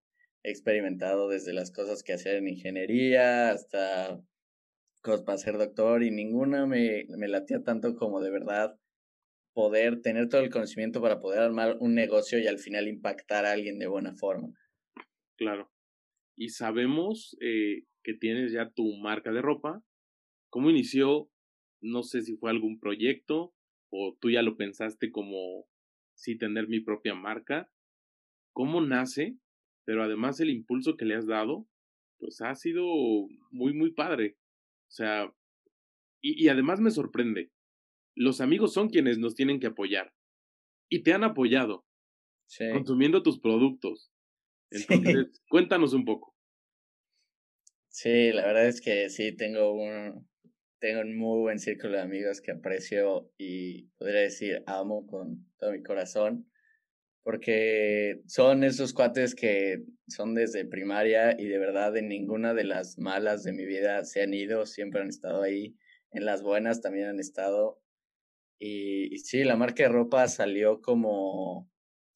experimentado 0.44 1.28
desde 1.28 1.52
las 1.52 1.72
cosas 1.72 2.04
que 2.04 2.14
hacer 2.14 2.38
en 2.38 2.48
ingeniería 2.48 3.52
hasta 3.52 4.22
para 5.02 5.38
ser 5.38 5.58
doctor 5.58 6.04
y 6.04 6.12
ninguna 6.12 6.66
me, 6.66 7.06
me 7.18 7.28
latía 7.28 7.64
tanto 7.64 7.96
como 7.96 8.22
de 8.22 8.32
verdad 8.32 8.78
poder 9.54 10.02
tener 10.02 10.30
todo 10.30 10.42
el 10.42 10.52
conocimiento 10.52 11.02
para 11.02 11.20
poder 11.20 11.40
armar 11.40 11.78
un 11.80 11.96
negocio 11.96 12.38
y 12.40 12.46
al 12.46 12.60
final 12.60 12.88
impactar 12.88 13.46
a 13.46 13.54
alguien 13.54 13.80
de 13.80 13.88
buena 13.88 14.14
forma. 14.14 14.50
Claro. 15.36 15.72
Y 16.36 16.50
sabemos 16.50 17.36
eh, 17.42 17.86
que 18.04 18.14
tienes 18.14 18.52
ya 18.52 18.70
tu 18.70 18.96
marca 18.98 19.32
de 19.32 19.42
ropa. 19.42 19.82
¿Cómo 20.52 20.70
inició? 20.70 21.30
No 21.82 22.04
sé 22.04 22.22
si 22.22 22.38
fue 22.38 22.52
algún 22.52 22.80
proyecto 22.80 23.54
o 23.90 24.16
tú 24.20 24.30
ya 24.30 24.44
lo 24.44 24.58
pensaste 24.58 25.10
como 25.10 25.66
sí 26.14 26.38
tener 26.38 26.68
mi 26.68 26.80
propia 26.80 27.16
marca. 27.16 27.70
¿Cómo 28.54 28.82
nace? 28.82 29.38
Pero 29.86 30.04
además 30.04 30.40
el 30.40 30.50
impulso 30.50 30.98
que 30.98 31.06
le 31.06 31.16
has 31.16 31.26
dado, 31.26 31.68
pues 32.20 32.42
ha 32.42 32.54
sido 32.56 32.86
muy, 33.50 33.74
muy 33.74 33.92
padre. 33.92 34.38
O 34.88 34.92
sea, 34.92 35.34
y, 36.22 36.44
y 36.44 36.50
además 36.50 36.80
me 36.80 36.92
sorprende, 36.92 37.52
los 38.16 38.42
amigos 38.42 38.74
son 38.74 38.90
quienes 38.90 39.20
nos 39.20 39.36
tienen 39.36 39.60
que 39.60 39.68
apoyar. 39.68 40.14
Y 40.90 41.04
te 41.04 41.14
han 41.14 41.24
apoyado. 41.24 41.86
Consumiendo 42.74 43.24
tus 43.24 43.40
productos. 43.40 44.12
Entonces, 44.72 45.42
cuéntanos 45.50 45.94
un 45.94 46.06
poco. 46.06 46.36
Sí, 47.90 48.32
la 48.32 48.46
verdad 48.46 48.68
es 48.68 48.82
que 48.82 49.10
sí, 49.10 49.36
tengo 49.36 49.74
un, 49.74 50.28
tengo 50.80 51.02
un 51.02 51.18
muy 51.18 51.40
buen 51.40 51.60
círculo 51.60 51.94
de 51.94 52.02
amigos 52.02 52.42
que 52.42 52.52
aprecio 52.52 53.32
y 53.38 53.88
podría 53.98 54.22
decir 54.22 54.64
amo 54.68 55.08
con 55.08 55.50
todo 55.58 55.72
mi 55.72 55.82
corazón 55.82 56.50
porque 57.28 58.22
son 58.26 58.64
esos 58.64 58.94
cuates 58.94 59.36
que 59.36 59.84
son 60.08 60.34
desde 60.34 60.64
primaria 60.64 61.36
y 61.38 61.48
de 61.48 61.58
verdad 61.58 61.98
en 61.98 62.08
ninguna 62.08 62.54
de 62.54 62.64
las 62.64 62.98
malas 62.98 63.44
de 63.44 63.52
mi 63.52 63.66
vida 63.66 64.06
se 64.06 64.22
han 64.22 64.34
ido, 64.34 64.66
siempre 64.66 65.02
han 65.02 65.10
estado 65.10 65.42
ahí, 65.42 65.76
en 66.12 66.24
las 66.24 66.42
buenas 66.42 66.80
también 66.80 67.10
han 67.10 67.20
estado. 67.20 67.82
Y, 68.60 69.18
sí, 69.18 69.44
la 69.44 69.58
marca 69.58 69.84
de 69.84 69.90
ropa 69.90 70.30
salió 70.30 70.82
como 70.82 71.70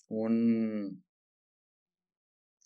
un, 0.08 1.04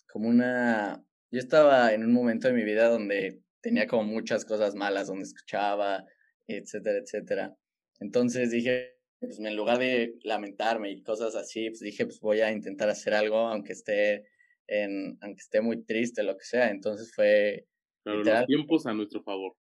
como 0.08 0.28
una, 0.28 1.04
yo 1.32 1.40
estaba 1.40 1.94
en 1.94 2.04
un 2.04 2.12
momento 2.12 2.46
de 2.46 2.54
mi 2.54 2.62
vida 2.62 2.88
donde 2.88 3.42
tenía 3.60 3.88
como 3.88 4.04
muchas 4.04 4.44
cosas 4.44 4.76
malas, 4.76 5.08
donde 5.08 5.24
escuchaba, 5.24 6.04
etcétera, 6.46 6.98
etcétera. 6.98 7.56
Entonces 7.98 8.52
dije, 8.52 8.95
pues 9.26 9.38
en 9.38 9.56
lugar 9.56 9.78
de 9.78 10.14
lamentarme 10.22 10.90
y 10.90 11.02
cosas 11.02 11.34
así, 11.34 11.68
pues 11.70 11.80
dije, 11.80 12.06
pues 12.06 12.20
voy 12.20 12.40
a 12.40 12.50
intentar 12.50 12.88
hacer 12.88 13.14
algo, 13.14 13.36
aunque 13.36 13.72
esté 13.72 14.26
en, 14.66 15.18
aunque 15.20 15.40
esté 15.40 15.60
muy 15.60 15.84
triste, 15.84 16.22
lo 16.22 16.36
que 16.36 16.44
sea. 16.44 16.70
Entonces 16.70 17.12
fue... 17.14 17.66
Pero 18.02 18.22
los 18.22 18.46
tiempos 18.46 18.86
a 18.86 18.94
nuestro 18.94 19.22
favor. 19.22 19.54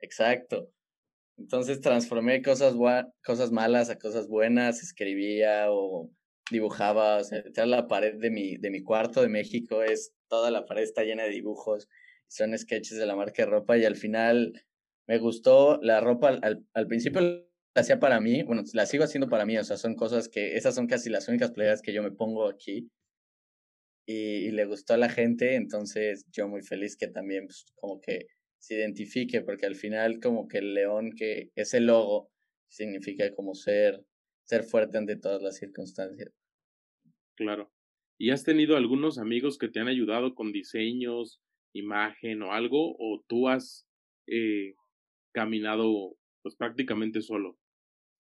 Exacto. 0.00 0.72
Entonces 1.38 1.80
transformé 1.80 2.42
cosas, 2.42 2.74
cosas 3.24 3.50
malas 3.52 3.88
a 3.90 3.98
cosas 3.98 4.28
buenas, 4.28 4.82
escribía 4.82 5.70
o 5.70 6.10
dibujaba, 6.50 7.18
o 7.18 7.24
sea, 7.24 7.66
la 7.66 7.86
pared 7.86 8.16
de 8.18 8.30
mi, 8.30 8.56
de 8.56 8.70
mi 8.70 8.82
cuarto 8.82 9.22
de 9.22 9.28
México 9.28 9.82
es, 9.82 10.12
toda 10.28 10.50
la 10.50 10.66
pared 10.66 10.82
está 10.82 11.02
llena 11.04 11.22
de 11.22 11.30
dibujos, 11.30 11.88
son 12.28 12.56
sketches 12.58 12.98
de 12.98 13.06
la 13.06 13.16
marca 13.16 13.44
de 13.44 13.50
ropa 13.50 13.78
y 13.78 13.84
al 13.84 13.96
final 13.96 14.52
me 15.06 15.18
gustó 15.18 15.78
la 15.80 16.00
ropa, 16.00 16.28
al, 16.42 16.66
al 16.74 16.86
principio 16.86 17.49
la 17.74 17.82
hacía 17.82 18.00
para 18.00 18.20
mí, 18.20 18.42
bueno, 18.42 18.62
la 18.72 18.86
sigo 18.86 19.04
haciendo 19.04 19.28
para 19.28 19.46
mí, 19.46 19.56
o 19.56 19.64
sea, 19.64 19.76
son 19.76 19.94
cosas 19.94 20.28
que, 20.28 20.56
esas 20.56 20.74
son 20.74 20.86
casi 20.86 21.08
las 21.08 21.28
únicas 21.28 21.52
playeras 21.52 21.82
que 21.82 21.92
yo 21.92 22.02
me 22.02 22.10
pongo 22.10 22.48
aquí. 22.48 22.90
Y, 24.06 24.50
le 24.50 24.64
gustó 24.64 24.94
a 24.94 24.96
la 24.96 25.08
gente, 25.08 25.54
entonces 25.54 26.26
yo 26.32 26.48
muy 26.48 26.62
feliz 26.62 26.96
que 26.96 27.06
también 27.06 27.46
pues, 27.46 27.64
como 27.76 28.00
que 28.00 28.26
se 28.58 28.74
identifique, 28.74 29.40
porque 29.42 29.66
al 29.66 29.76
final 29.76 30.18
como 30.20 30.48
que 30.48 30.58
el 30.58 30.74
león, 30.74 31.12
que 31.16 31.50
ese 31.54 31.80
logo, 31.80 32.30
significa 32.68 33.32
como 33.34 33.54
ser, 33.54 34.04
ser 34.44 34.64
fuerte 34.64 34.98
ante 34.98 35.16
todas 35.16 35.42
las 35.42 35.56
circunstancias. 35.56 36.32
Claro. 37.36 37.72
¿Y 38.18 38.30
has 38.30 38.44
tenido 38.44 38.76
algunos 38.76 39.18
amigos 39.18 39.58
que 39.58 39.68
te 39.68 39.80
han 39.80 39.88
ayudado 39.88 40.34
con 40.34 40.52
diseños, 40.52 41.40
imagen 41.72 42.42
o 42.42 42.52
algo? 42.52 42.96
¿O 42.98 43.24
tú 43.28 43.48
has 43.48 43.86
eh, 44.26 44.74
caminado 45.32 46.16
pues 46.42 46.56
prácticamente 46.56 47.22
solo? 47.22 47.59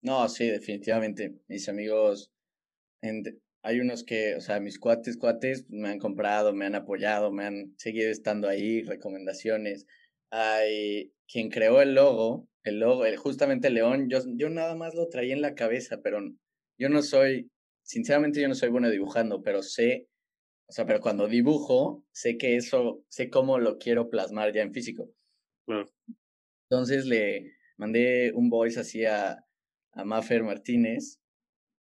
No, 0.04 0.28
sí, 0.28 0.46
definitivamente. 0.46 1.34
Mis 1.48 1.66
amigos, 1.70 2.30
hay 3.62 3.80
unos 3.80 4.04
que, 4.04 4.34
o 4.36 4.40
sea, 4.42 4.60
mis 4.60 4.78
cuates, 4.78 5.16
cuates, 5.16 5.64
me 5.70 5.88
han 5.88 5.98
comprado, 5.98 6.52
me 6.52 6.66
han 6.66 6.74
apoyado, 6.74 7.32
me 7.32 7.46
han 7.46 7.74
seguido 7.78 8.10
estando 8.10 8.46
ahí, 8.46 8.82
recomendaciones. 8.82 9.86
Hay 10.30 11.14
quien 11.26 11.48
creó 11.48 11.80
el 11.80 11.94
logo, 11.94 12.46
el 12.64 12.80
logo, 12.80 13.06
el, 13.06 13.16
justamente 13.16 13.68
el 13.68 13.74
león, 13.74 14.10
yo, 14.10 14.18
yo 14.36 14.50
nada 14.50 14.74
más 14.74 14.94
lo 14.94 15.08
traía 15.08 15.32
en 15.32 15.40
la 15.40 15.54
cabeza, 15.54 16.02
pero 16.02 16.20
yo 16.78 16.90
no 16.90 17.00
soy, 17.00 17.50
sinceramente 17.82 18.42
yo 18.42 18.48
no 18.48 18.54
soy 18.54 18.68
bueno 18.68 18.90
dibujando, 18.90 19.42
pero 19.42 19.62
sé, 19.62 20.08
o 20.68 20.72
sea, 20.72 20.84
pero 20.84 21.00
cuando 21.00 21.28
dibujo, 21.28 22.04
sé 22.12 22.36
que 22.36 22.56
eso, 22.56 23.02
sé 23.08 23.30
cómo 23.30 23.58
lo 23.58 23.78
quiero 23.78 24.10
plasmar 24.10 24.52
ya 24.52 24.60
en 24.60 24.74
físico. 24.74 25.10
Claro. 25.66 25.88
Entonces 26.68 27.06
le 27.06 27.54
mandé 27.78 28.32
un 28.34 28.50
voice 28.50 28.80
así 28.80 29.06
a, 29.06 29.44
a 29.94 30.04
Maffer 30.04 30.42
Martínez, 30.42 31.20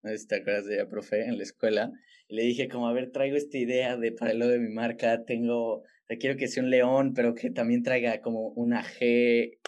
no 0.03 0.11
sé 0.11 0.19
si 0.19 0.27
te 0.27 0.37
acuerdas 0.37 0.67
de 0.67 0.77
ella, 0.77 0.89
profe, 0.89 1.25
en 1.25 1.37
la 1.37 1.43
escuela, 1.43 1.93
y 2.29 2.37
le 2.37 2.43
dije 2.43 2.69
como, 2.69 2.89
a 2.89 2.93
ver, 2.93 3.11
traigo 3.11 3.37
esta 3.37 3.59
idea 3.59 3.97
de 3.97 4.13
para 4.13 4.35
lo 4.35 4.49
de 4.49 4.59
mi 4.59 4.73
marca, 4.73 5.25
tengo, 5.25 5.83
quiero 6.19 6.37
que 6.37 6.49
sea 6.49 6.63
un 6.63 6.71
león, 6.71 7.13
pero 7.15 7.35
que 7.35 7.51
también 7.51 7.83
traiga 7.83 8.21
como 8.21 8.49
una 8.51 8.83
G, 8.83 9.59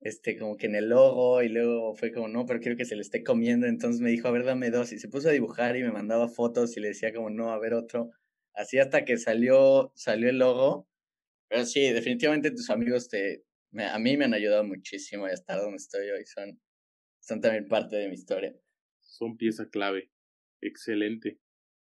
este, 0.00 0.38
como 0.38 0.56
que 0.56 0.66
en 0.66 0.76
el 0.76 0.88
logo, 0.88 1.42
y 1.42 1.48
luego 1.48 1.94
fue 1.94 2.12
como, 2.12 2.28
no, 2.28 2.46
pero 2.46 2.60
quiero 2.60 2.76
que 2.76 2.84
se 2.84 2.96
le 2.96 3.02
esté 3.02 3.22
comiendo, 3.22 3.66
entonces 3.66 4.00
me 4.00 4.10
dijo, 4.10 4.28
a 4.28 4.32
ver, 4.32 4.44
dame 4.44 4.70
dos, 4.70 4.92
y 4.92 4.98
se 4.98 5.08
puso 5.08 5.28
a 5.28 5.32
dibujar 5.32 5.76
y 5.76 5.82
me 5.82 5.92
mandaba 5.92 6.28
fotos 6.28 6.76
y 6.76 6.80
le 6.80 6.88
decía 6.88 7.12
como, 7.12 7.30
no, 7.30 7.52
a 7.52 7.58
ver 7.58 7.74
otro, 7.74 8.10
así 8.54 8.78
hasta 8.78 9.04
que 9.04 9.18
salió, 9.18 9.92
salió 9.94 10.30
el 10.30 10.38
logo, 10.38 10.88
pero 11.48 11.64
sí, 11.66 11.90
definitivamente 11.90 12.50
tus 12.52 12.70
amigos 12.70 13.08
te, 13.08 13.44
a 13.78 13.98
mí 13.98 14.16
me 14.16 14.24
han 14.24 14.34
ayudado 14.34 14.64
muchísimo 14.64 15.26
a 15.26 15.32
estar 15.32 15.60
donde 15.60 15.76
estoy 15.76 16.08
hoy, 16.10 16.24
son, 16.24 16.60
son 17.30 17.40
también 17.40 17.68
parte 17.68 17.94
de 17.94 18.08
mi 18.08 18.14
historia. 18.14 18.54
Son 19.00 19.36
pieza 19.36 19.68
clave, 19.70 20.10
excelente. 20.60 21.38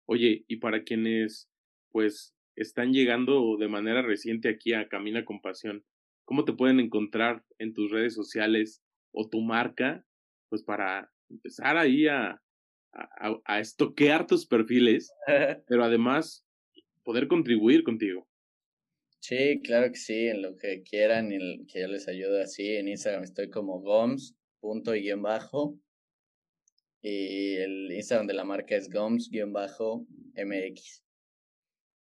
Oye, 0.07 0.43
y 0.47 0.57
para 0.57 0.83
quienes, 0.83 1.51
pues, 1.91 2.35
están 2.55 2.91
llegando 2.91 3.55
de 3.57 3.67
manera 3.67 4.01
reciente 4.01 4.49
aquí 4.49 4.73
a 4.73 4.87
Camina 4.87 5.23
con 5.23 5.41
Pasión, 5.41 5.85
¿Cómo 6.25 6.43
te 6.43 6.53
pueden 6.53 6.79
encontrar 6.79 7.43
en 7.59 7.75
tus 7.75 7.91
redes 7.91 8.15
sociales 8.15 8.81
o 9.11 9.29
tu 9.29 9.41
marca? 9.41 10.03
Pues 10.49 10.63
para 10.63 11.11
empezar 11.29 11.77
ahí 11.77 12.07
a, 12.07 12.41
a, 12.91 13.39
a 13.45 13.59
estoquear 13.59 14.25
tus 14.25 14.47
perfiles, 14.47 15.13
pero 15.67 15.83
además 15.83 16.43
poder 17.03 17.27
contribuir 17.27 17.83
contigo. 17.83 18.27
Sí, 19.19 19.61
claro 19.63 19.91
que 19.91 19.99
sí, 19.99 20.27
en 20.27 20.41
lo 20.41 20.57
que 20.57 20.81
quieran, 20.81 21.29
que 21.67 21.81
yo 21.81 21.87
les 21.87 22.07
ayude 22.07 22.41
así. 22.41 22.75
En 22.75 22.87
Instagram 22.87 23.23
estoy 23.23 23.51
como 23.51 23.79
goms, 23.81 24.35
punto 24.65 24.95
y 24.95 25.01
guion 25.03 25.21
bajo. 25.21 25.79
Y 27.03 27.53
el 27.57 27.91
Instagram 27.91 28.25
de 28.25 28.33
la 28.33 28.43
marca 28.43 28.75
es 28.75 28.89
goms, 28.89 29.29
guion 29.29 29.53
bajo, 29.53 30.07
mx. 30.35 31.05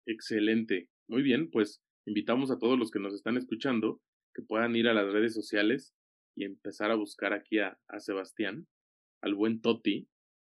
Excelente. 0.06 0.90
Muy 1.08 1.24
bien, 1.24 1.50
pues 1.50 1.82
invitamos 2.06 2.52
a 2.52 2.60
todos 2.60 2.78
los 2.78 2.92
que 2.92 3.00
nos 3.00 3.16
están 3.16 3.36
escuchando 3.36 4.00
que 4.36 4.44
puedan 4.44 4.76
ir 4.76 4.88
a 4.88 4.94
las 4.94 5.12
redes 5.12 5.34
sociales 5.34 5.96
y 6.36 6.44
empezar 6.44 6.92
a 6.92 6.96
buscar 6.96 7.34
aquí 7.34 7.58
a, 7.58 7.80
a 7.88 8.00
Sebastián, 8.00 8.68
al 9.24 9.34
buen 9.34 9.62
Toti, 9.62 10.08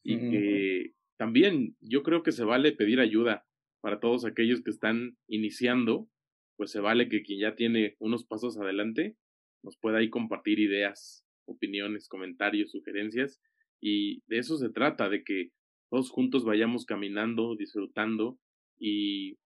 y 0.05 0.19
que 0.31 0.95
también 1.19 1.77
yo 1.81 2.03
creo 2.03 2.23
que 2.23 2.33
se 2.33 2.45
vale 2.45 2.73
pedir 2.73 3.01
ayuda 3.01 3.45
para 3.83 4.01
todos 4.01 4.25
aquellos 4.25 4.63
que 4.63 4.71
están 4.71 5.19
iniciando, 5.29 6.09
pues 6.57 6.71
se 6.71 6.81
vale 6.81 7.09
que 7.09 7.23
quien 7.23 7.41
ya 7.41 7.55
tiene 7.55 7.97
unos 7.99 8.25
pasos 8.25 8.59
adelante 8.59 9.17
nos 9.63 9.77
pueda 9.77 9.99
ahí 9.99 10.11
compartir 10.11 10.59
ideas, 10.59 11.22
opiniones, 11.47 12.09
comentarios, 12.09 12.71
sugerencias, 12.71 13.41
y 13.81 14.23
de 14.27 14.39
eso 14.39 14.57
se 14.59 14.71
trata, 14.71 15.09
de 15.09 15.25
que 15.25 15.51
todos 15.91 16.11
juntos 16.11 16.45
vayamos 16.45 16.87
caminando, 16.87 17.57
disfrutando 17.57 18.39
y 18.79 19.37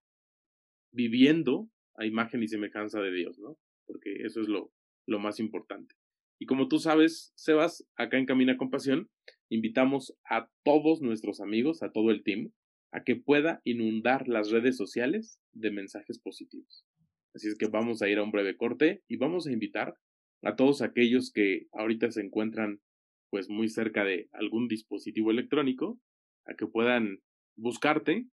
viviendo 0.92 1.68
a 1.96 2.06
imagen 2.06 2.42
y 2.42 2.48
semejanza 2.48 3.00
de 3.00 3.12
Dios, 3.12 3.38
¿no? 3.38 3.58
Porque 3.86 4.22
eso 4.24 4.40
es 4.40 4.48
lo, 4.48 4.70
más 5.18 5.40
importante. 5.40 5.94
Y 6.38 6.46
como 6.46 6.68
tú 6.68 6.78
sabes, 6.78 7.32
Sebas, 7.36 7.86
acá 7.96 8.18
en 8.18 8.26
Camina 8.26 8.56
con 8.56 8.70
Pasión, 8.70 9.08
invitamos 9.48 10.16
a 10.28 10.50
todos 10.64 11.00
nuestros 11.00 11.40
amigos, 11.40 11.82
a 11.82 11.92
todo 11.92 12.10
el 12.10 12.22
team, 12.22 12.52
a 12.92 13.02
que 13.04 13.16
pueda 13.16 13.60
inundar 13.64 14.28
las 14.28 14.50
redes 14.50 14.76
sociales 14.76 15.40
de 15.52 15.70
mensajes 15.70 16.18
positivos. 16.18 16.84
Así 17.34 17.48
es 17.48 17.56
que 17.56 17.68
vamos 17.68 18.02
a 18.02 18.08
ir 18.08 18.18
a 18.18 18.22
un 18.22 18.30
breve 18.30 18.56
corte 18.56 19.02
y 19.08 19.16
vamos 19.16 19.46
a 19.46 19.52
invitar 19.52 19.94
a 20.46 20.54
todos 20.54 20.80
aquellos 20.80 21.32
que 21.32 21.66
ahorita 21.72 22.10
se 22.12 22.22
encuentran 22.22 22.80
pues 23.30 23.50
muy 23.50 23.68
cerca 23.68 24.04
de 24.04 24.28
algún 24.32 24.68
dispositivo 24.68 25.32
electrónico, 25.32 25.98
a 26.46 26.54
que 26.54 26.66
puedan 26.66 27.18
buscarte 27.56 28.28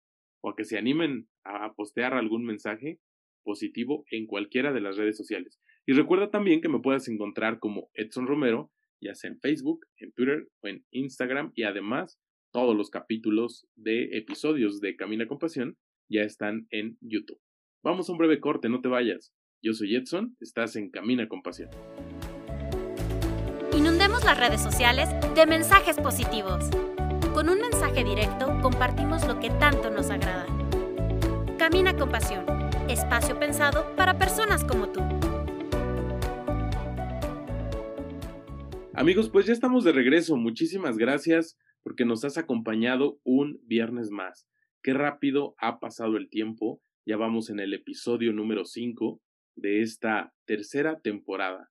o 0.42 0.50
a 0.50 0.56
que 0.56 0.64
se 0.64 0.76
animen 0.76 1.28
a 1.44 1.72
postear 1.74 2.14
algún 2.14 2.44
mensaje 2.44 2.98
positivo 3.44 4.04
en 4.10 4.26
cualquiera 4.26 4.72
de 4.72 4.80
las 4.80 4.96
redes 4.96 5.16
sociales. 5.16 5.60
Y 5.86 5.92
recuerda 5.92 6.30
también 6.30 6.60
que 6.60 6.68
me 6.68 6.80
puedes 6.80 7.06
encontrar 7.08 7.60
como 7.60 7.90
Edson 7.94 8.26
Romero, 8.26 8.72
ya 9.00 9.14
sea 9.14 9.30
en 9.30 9.38
Facebook, 9.38 9.86
en 9.96 10.12
Twitter 10.12 10.48
o 10.62 10.68
en 10.68 10.84
Instagram 10.90 11.52
y 11.54 11.62
además 11.62 12.18
todos 12.52 12.76
los 12.76 12.90
capítulos 12.90 13.68
de 13.76 14.16
episodios 14.18 14.80
de 14.80 14.96
Camina 14.96 15.28
con 15.28 15.38
Pasión 15.38 15.76
ya 16.08 16.22
están 16.22 16.66
en 16.70 16.98
YouTube. 17.00 17.40
Vamos 17.84 18.08
a 18.08 18.12
un 18.12 18.18
breve 18.18 18.40
corte, 18.40 18.68
no 18.68 18.80
te 18.80 18.88
vayas. 18.88 19.32
Yo 19.62 19.74
soy 19.74 19.94
Edson, 19.94 20.38
estás 20.40 20.74
en 20.76 20.90
Camina 20.90 21.28
con 21.28 21.42
Pasión. 21.42 21.68
Inundemos 23.76 24.24
las 24.24 24.38
redes 24.38 24.62
sociales 24.62 25.10
de 25.34 25.44
mensajes 25.44 25.98
positivos. 25.98 26.64
Con 27.34 27.50
un 27.50 27.60
mensaje 27.60 28.02
directo 28.02 28.58
compartimos 28.62 29.26
lo 29.26 29.38
que 29.38 29.50
tanto 29.50 29.90
nos 29.90 30.08
agrada. 30.08 30.46
Camina 31.58 31.94
con 31.94 32.08
Pasión 32.08 32.46
espacio 32.88 33.38
pensado 33.38 33.94
para 33.96 34.16
personas 34.16 34.64
como 34.64 34.90
tú. 34.90 35.00
Amigos, 38.94 39.28
pues 39.28 39.44
ya 39.44 39.52
estamos 39.52 39.84
de 39.84 39.92
regreso. 39.92 40.38
Muchísimas 40.38 40.96
gracias 40.96 41.58
porque 41.82 42.06
nos 42.06 42.24
has 42.24 42.38
acompañado 42.38 43.20
un 43.24 43.60
viernes 43.64 44.10
más. 44.10 44.48
Qué 44.82 44.94
rápido 44.94 45.54
ha 45.58 45.80
pasado 45.80 46.16
el 46.16 46.30
tiempo. 46.30 46.80
Ya 47.04 47.18
vamos 47.18 47.50
en 47.50 47.60
el 47.60 47.74
episodio 47.74 48.32
número 48.32 48.64
5 48.64 49.20
de 49.60 49.82
esta 49.82 50.32
tercera 50.46 51.00
temporada. 51.00 51.70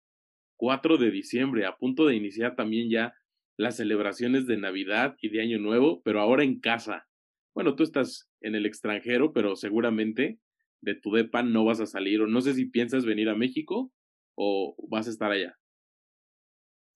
4 0.58 0.98
de 0.98 1.12
diciembre, 1.12 1.66
a 1.66 1.78
punto 1.78 2.06
de 2.06 2.16
iniciar 2.16 2.56
también 2.56 2.90
ya 2.90 3.14
las 3.58 3.78
celebraciones 3.78 4.46
de 4.46 4.58
Navidad 4.58 5.16
y 5.22 5.30
de 5.30 5.42
Año 5.42 5.60
Nuevo, 5.60 6.02
pero 6.04 6.22
ahora 6.22 6.44
en 6.44 6.60
casa. 6.60 7.08
Bueno, 7.54 7.76
tú 7.76 7.84
estás 7.84 8.30
en 8.42 8.56
el 8.56 8.66
extranjero, 8.66 9.34
pero 9.34 9.56
seguramente 9.56 10.40
de 10.82 10.96
tu 10.96 11.12
depa 11.12 11.44
no 11.44 11.66
vas 11.66 11.80
a 11.80 11.86
salir 11.86 12.22
o 12.22 12.28
no 12.28 12.42
sé 12.42 12.54
si 12.54 12.66
piensas 12.66 13.06
venir 13.06 13.30
a 13.30 13.36
México 13.36 13.92
o 14.36 14.76
vas 14.90 15.08
a 15.08 15.10
estar 15.10 15.32
allá. 15.32 15.58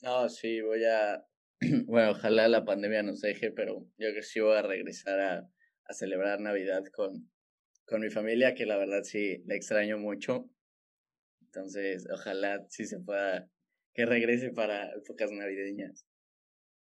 No, 0.01 0.29
sí, 0.29 0.61
voy 0.61 0.83
a, 0.85 1.25
bueno, 1.85 2.11
ojalá 2.11 2.47
la 2.47 2.65
pandemia 2.65 3.03
nos 3.03 3.21
deje, 3.21 3.51
pero 3.51 3.81
yo 3.97 4.09
creo 4.09 4.15
que 4.15 4.23
sí 4.23 4.39
voy 4.39 4.55
a 4.55 4.61
regresar 4.61 5.19
a, 5.19 5.49
a 5.85 5.93
celebrar 5.93 6.39
Navidad 6.39 6.83
con, 6.93 7.29
con 7.85 8.01
mi 8.01 8.09
familia, 8.09 8.53
que 8.53 8.65
la 8.65 8.77
verdad 8.77 9.03
sí 9.03 9.43
la 9.45 9.55
extraño 9.55 9.97
mucho. 9.97 10.49
Entonces, 11.53 12.07
ojalá 12.11 12.65
sí 12.69 12.85
se 12.85 12.99
pueda, 12.99 13.47
que 13.93 14.07
regrese 14.07 14.51
para 14.51 14.89
épocas 14.95 15.31
navideñas. 15.31 16.07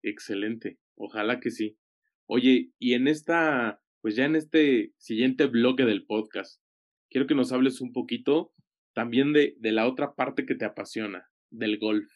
Excelente, 0.04 0.78
ojalá 0.96 1.40
que 1.40 1.50
sí. 1.50 1.80
Oye, 2.28 2.72
y 2.78 2.94
en 2.94 3.08
esta, 3.08 3.82
pues 4.02 4.16
ya 4.16 4.26
en 4.26 4.36
este 4.36 4.94
siguiente 4.98 5.48
bloque 5.48 5.86
del 5.86 6.06
podcast, 6.06 6.62
quiero 7.10 7.26
que 7.26 7.34
nos 7.34 7.52
hables 7.52 7.82
un 7.82 7.94
poquito 7.94 8.54
también 8.94 9.34
de, 9.34 9.56
de 9.58 9.72
la 9.72 9.88
otra 9.88 10.14
parte 10.14 10.46
que 10.46 10.54
te 10.54 10.66
apasiona, 10.66 11.28
del 11.50 11.80
golf. 11.80 12.08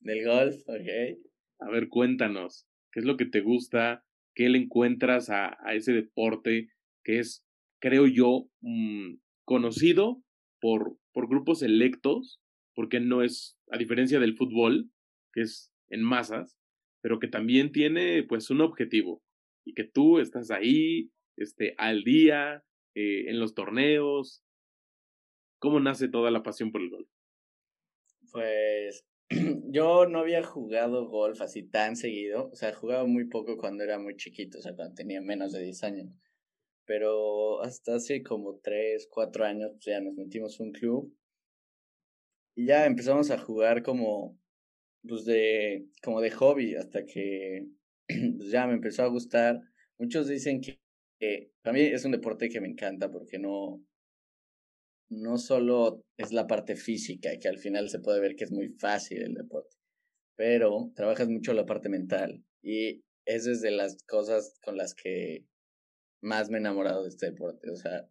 Del 0.00 0.26
golf, 0.26 0.54
ok. 0.66 1.18
A 1.60 1.70
ver, 1.70 1.88
cuéntanos, 1.88 2.68
¿qué 2.92 3.00
es 3.00 3.06
lo 3.06 3.16
que 3.16 3.24
te 3.24 3.40
gusta? 3.40 4.04
¿Qué 4.34 4.50
le 4.50 4.58
encuentras 4.58 5.30
a, 5.30 5.56
a 5.66 5.74
ese 5.74 5.92
deporte 5.92 6.68
que 7.02 7.20
es, 7.20 7.42
creo 7.80 8.06
yo, 8.06 8.50
mm, 8.60 9.14
conocido 9.44 10.22
por, 10.60 10.96
por 11.12 11.28
grupos 11.28 11.62
electos, 11.62 12.40
porque 12.74 13.00
no 13.00 13.22
es, 13.22 13.58
a 13.70 13.78
diferencia 13.78 14.20
del 14.20 14.36
fútbol, 14.36 14.90
que 15.32 15.42
es 15.42 15.72
en 15.88 16.02
masas, 16.02 16.56
pero 17.00 17.18
que 17.18 17.28
también 17.28 17.72
tiene 17.72 18.22
pues 18.22 18.50
un 18.50 18.60
objetivo 18.60 19.22
y 19.64 19.74
que 19.74 19.84
tú 19.84 20.18
estás 20.18 20.50
ahí, 20.50 21.10
este, 21.36 21.74
al 21.78 22.02
día, 22.02 22.64
eh, 23.00 23.30
en 23.30 23.38
los 23.38 23.54
torneos? 23.54 24.42
¿Cómo 25.60 25.78
nace 25.78 26.08
toda 26.08 26.32
la 26.32 26.42
pasión 26.42 26.72
por 26.72 26.80
el 26.80 26.90
golf? 26.90 27.08
Pues 28.32 29.04
yo 29.70 30.06
no 30.06 30.18
había 30.18 30.42
jugado 30.42 31.06
golf 31.08 31.40
así 31.40 31.62
tan 31.62 31.94
seguido, 31.94 32.50
o 32.50 32.56
sea, 32.56 32.74
jugaba 32.74 33.04
muy 33.06 33.26
poco 33.26 33.56
cuando 33.56 33.84
era 33.84 34.00
muy 34.00 34.16
chiquito, 34.16 34.58
o 34.58 34.62
sea, 34.62 34.74
cuando 34.74 34.96
tenía 34.96 35.20
menos 35.20 35.52
de 35.52 35.62
10 35.62 35.84
años. 35.84 36.12
Pero 36.88 37.60
hasta 37.60 37.96
hace 37.96 38.22
como 38.22 38.60
3, 38.60 39.08
4 39.10 39.44
años 39.44 39.72
pues, 39.72 39.84
ya 39.84 40.00
nos 40.00 40.14
metimos 40.14 40.58
un 40.58 40.72
club 40.72 41.14
y 42.56 42.64
ya 42.66 42.86
empezamos 42.86 43.30
a 43.30 43.38
jugar 43.38 43.82
como 43.82 44.40
pues 45.06 45.26
de 45.26 45.86
como 46.02 46.22
de 46.22 46.30
hobby 46.30 46.76
hasta 46.76 47.04
que 47.04 47.68
pues, 48.08 48.50
ya 48.50 48.66
me 48.66 48.72
empezó 48.72 49.02
a 49.02 49.08
gustar. 49.08 49.60
Muchos 49.98 50.28
dicen 50.28 50.62
que 50.62 50.80
para 51.62 51.74
mí 51.74 51.82
es 51.82 52.06
un 52.06 52.12
deporte 52.12 52.48
que 52.48 52.62
me 52.62 52.68
encanta 52.68 53.10
porque 53.10 53.38
no, 53.38 53.84
no 55.10 55.36
solo 55.36 56.02
es 56.16 56.32
la 56.32 56.46
parte 56.46 56.74
física, 56.74 57.38
que 57.38 57.48
al 57.48 57.58
final 57.58 57.90
se 57.90 58.00
puede 58.00 58.20
ver 58.20 58.34
que 58.34 58.44
es 58.44 58.50
muy 58.52 58.68
fácil 58.70 59.22
el 59.22 59.34
deporte, 59.34 59.76
pero 60.36 60.90
trabajas 60.96 61.28
mucho 61.28 61.52
la 61.52 61.66
parte 61.66 61.90
mental 61.90 62.42
y 62.62 63.02
es 63.26 63.60
de 63.60 63.72
las 63.72 64.02
cosas 64.04 64.58
con 64.64 64.78
las 64.78 64.94
que 64.94 65.44
más 66.20 66.50
me 66.50 66.58
he 66.58 66.60
enamorado 66.60 67.02
de 67.02 67.08
este 67.08 67.26
deporte. 67.26 67.70
O 67.70 67.76
sea, 67.76 68.08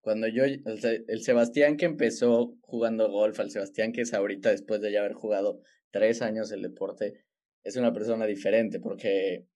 cuando 0.00 0.28
yo, 0.28 0.44
el 0.44 1.22
Sebastián 1.22 1.76
que 1.76 1.86
empezó 1.86 2.56
jugando 2.62 3.10
golf, 3.10 3.38
al 3.40 3.50
Sebastián 3.50 3.92
que 3.92 4.02
es 4.02 4.14
ahorita 4.14 4.50
después 4.50 4.80
de 4.80 4.92
ya 4.92 5.00
haber 5.00 5.14
jugado 5.14 5.60
tres 5.90 6.22
años 6.22 6.52
el 6.52 6.62
deporte, 6.62 7.24
es 7.64 7.76
una 7.76 7.92
persona 7.92 8.26
diferente 8.26 8.80
porque 8.80 9.46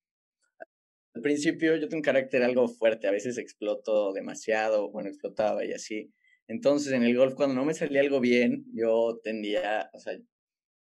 al 1.15 1.23
principio 1.23 1.77
yo 1.77 1.89
tengo 1.89 1.99
un 1.99 2.03
carácter 2.03 2.43
algo 2.43 2.69
fuerte, 2.69 3.07
a 3.07 3.13
veces 3.13 3.39
exploto 3.39 4.13
demasiado, 4.13 4.91
bueno, 4.91 5.09
explotaba 5.09 5.65
y 5.65 5.73
así. 5.73 6.13
Entonces 6.49 6.93
en 6.93 7.03
el 7.03 7.17
golf 7.17 7.35
cuando 7.35 7.55
no 7.55 7.65
me 7.65 7.75
salía 7.75 8.01
algo 8.01 8.21
bien, 8.21 8.65
yo 8.75 9.21
tendía, 9.23 9.91
o 9.93 9.99
sea, 9.99 10.19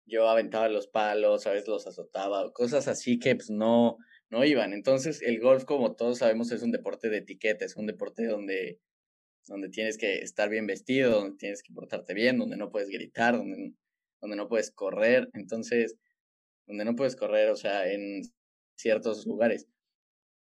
yo 0.05 0.29
aventaba 0.29 0.69
los 0.69 0.87
palos, 0.87 1.47
a 1.47 1.51
veces 1.51 1.67
los 1.67 1.87
azotaba, 1.87 2.51
cosas 2.53 2.87
así 2.87 3.19
que 3.19 3.35
pues 3.35 3.49
no, 3.49 3.97
no 4.29 4.43
iban. 4.43 4.73
Entonces 4.73 5.21
el 5.21 5.39
golf, 5.39 5.65
como 5.65 5.95
todos 5.95 6.19
sabemos, 6.19 6.51
es 6.51 6.61
un 6.61 6.71
deporte 6.71 7.09
de 7.09 7.17
etiqueta, 7.17 7.65
es 7.65 7.75
un 7.75 7.85
deporte 7.85 8.25
donde, 8.25 8.79
donde 9.47 9.69
tienes 9.69 9.97
que 9.97 10.19
estar 10.19 10.49
bien 10.49 10.67
vestido, 10.67 11.11
donde 11.11 11.37
tienes 11.37 11.63
que 11.63 11.73
portarte 11.73 12.13
bien, 12.13 12.37
donde 12.37 12.57
no 12.57 12.71
puedes 12.71 12.89
gritar, 12.89 13.37
donde, 13.37 13.73
donde 14.21 14.37
no 14.37 14.47
puedes 14.47 14.71
correr. 14.71 15.29
Entonces, 15.33 15.95
donde 16.67 16.85
no 16.85 16.95
puedes 16.95 17.15
correr, 17.15 17.49
o 17.49 17.55
sea, 17.55 17.91
en 17.91 18.21
ciertos 18.75 19.25
lugares. 19.25 19.67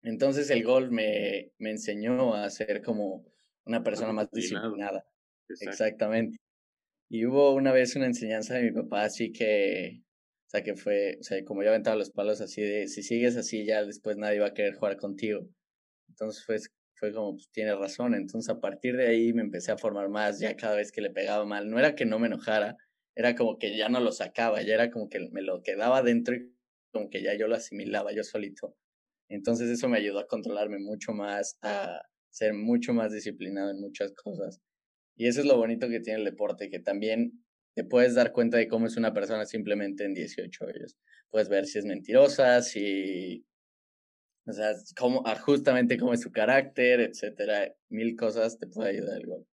Entonces 0.03 0.49
el 0.49 0.63
golf 0.63 0.89
me, 0.89 1.51
me 1.59 1.71
enseñó 1.71 2.33
a 2.33 2.49
ser 2.49 2.81
como 2.81 3.25
una 3.65 3.83
persona 3.83 4.13
más 4.13 4.29
disciplinada. 4.31 5.05
Exactamente. 5.47 6.37
Y 7.09 7.25
hubo 7.25 7.53
una 7.53 7.71
vez 7.71 7.95
una 7.95 8.05
enseñanza 8.05 8.55
de 8.55 8.63
mi 8.63 8.71
papá 8.71 9.03
así 9.03 9.31
que, 9.31 10.01
o 10.51 10.57
sea, 10.57 10.63
que 10.63 10.75
fue, 10.75 11.15
o 11.17 11.23
sea, 11.23 11.41
como 11.45 11.63
yo 11.63 11.69
aventaba 11.69 11.95
los 11.95 12.11
palos 12.11 12.41
así 12.41 12.61
de, 12.61 12.89
si 12.89 13.03
sigues 13.03 13.37
así 13.37 13.65
ya 13.65 13.85
después 13.85 14.17
nadie 14.17 14.41
va 14.41 14.47
a 14.47 14.53
querer 14.53 14.73
jugar 14.73 14.97
contigo. 14.97 15.47
Entonces 16.09 16.43
fue, 16.43 16.57
fue 16.95 17.13
como, 17.13 17.35
pues 17.35 17.49
tienes 17.51 17.77
razón. 17.77 18.15
Entonces 18.15 18.49
a 18.53 18.59
partir 18.59 18.97
de 18.97 19.07
ahí 19.07 19.31
me 19.31 19.43
empecé 19.43 19.71
a 19.71 19.77
formar 19.77 20.09
más, 20.09 20.41
ya 20.41 20.57
cada 20.57 20.75
vez 20.75 20.91
que 20.91 20.99
le 20.99 21.09
pegaba 21.09 21.45
mal. 21.45 21.69
No 21.69 21.79
era 21.79 21.95
que 21.95 22.05
no 22.05 22.19
me 22.19 22.27
enojara, 22.27 22.75
era 23.15 23.33
como 23.33 23.59
que 23.59 23.77
ya 23.77 23.87
no 23.87 24.01
lo 24.01 24.11
sacaba, 24.11 24.61
ya 24.61 24.73
era 24.73 24.91
como 24.91 25.07
que 25.07 25.21
me 25.31 25.41
lo 25.41 25.63
quedaba 25.63 26.03
dentro 26.03 26.35
y 26.35 26.53
como 26.91 27.09
que 27.09 27.23
ya 27.23 27.33
yo 27.33 27.47
lo 27.47 27.55
asimilaba 27.55 28.11
yo 28.11 28.25
solito. 28.25 28.75
Entonces 29.29 29.69
eso 29.69 29.87
me 29.87 29.99
ayudó 29.99 30.19
a 30.19 30.27
controlarme 30.27 30.79
mucho 30.79 31.13
más, 31.13 31.57
a 31.61 32.01
ser 32.29 32.53
mucho 32.55 32.93
más 32.93 33.13
disciplinado 33.13 33.71
en 33.71 33.79
muchas 33.79 34.11
cosas. 34.11 34.59
Y 35.15 35.27
eso 35.27 35.39
es 35.39 35.45
lo 35.45 35.55
bonito 35.55 35.87
que 35.87 36.01
tiene 36.01 36.19
el 36.19 36.25
deporte, 36.25 36.69
que 36.69 36.79
también 36.79 37.41
te 37.75 37.83
puedes 37.83 38.15
dar 38.15 38.31
cuenta 38.31 38.57
de 38.57 38.67
cómo 38.67 38.85
es 38.85 38.97
una 38.97 39.13
persona 39.13 39.45
simplemente 39.45 40.03
en 40.03 40.13
18 40.13 40.65
años. 40.65 40.97
Puedes 41.29 41.49
ver 41.49 41.65
si 41.65 41.79
es 41.79 41.85
mentirosa, 41.85 42.61
si... 42.61 43.45
O 44.45 44.53
sea, 44.53 44.71
cómo, 44.97 45.21
ah, 45.25 45.35
justamente 45.35 45.97
cómo 45.97 46.13
es 46.13 46.21
su 46.21 46.31
carácter, 46.31 46.99
etcétera. 46.99 47.73
Mil 47.89 48.15
cosas 48.15 48.57
te 48.57 48.67
puede 48.67 48.89
ayudar 48.91 49.21
el 49.21 49.27
gol. 49.27 49.45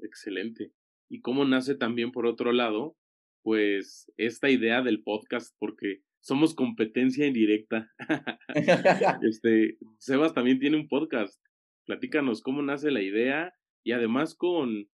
Excelente. 0.00 0.72
Y 1.08 1.20
cómo 1.20 1.44
nace 1.44 1.76
también, 1.76 2.10
por 2.10 2.26
otro 2.26 2.52
lado, 2.52 2.96
pues 3.42 4.10
esta 4.16 4.50
idea 4.50 4.82
del 4.82 5.02
podcast, 5.02 5.54
porque 5.58 6.02
somos 6.20 6.54
competencia 6.54 7.26
indirecta. 7.26 7.92
este, 9.22 9.78
Sebas 9.98 10.34
también 10.34 10.58
tiene 10.58 10.76
un 10.76 10.88
podcast. 10.88 11.40
Platícanos 11.86 12.42
cómo 12.42 12.62
nace 12.62 12.90
la 12.90 13.00
idea 13.00 13.54
y 13.84 13.92
además 13.92 14.34
con, 14.34 14.88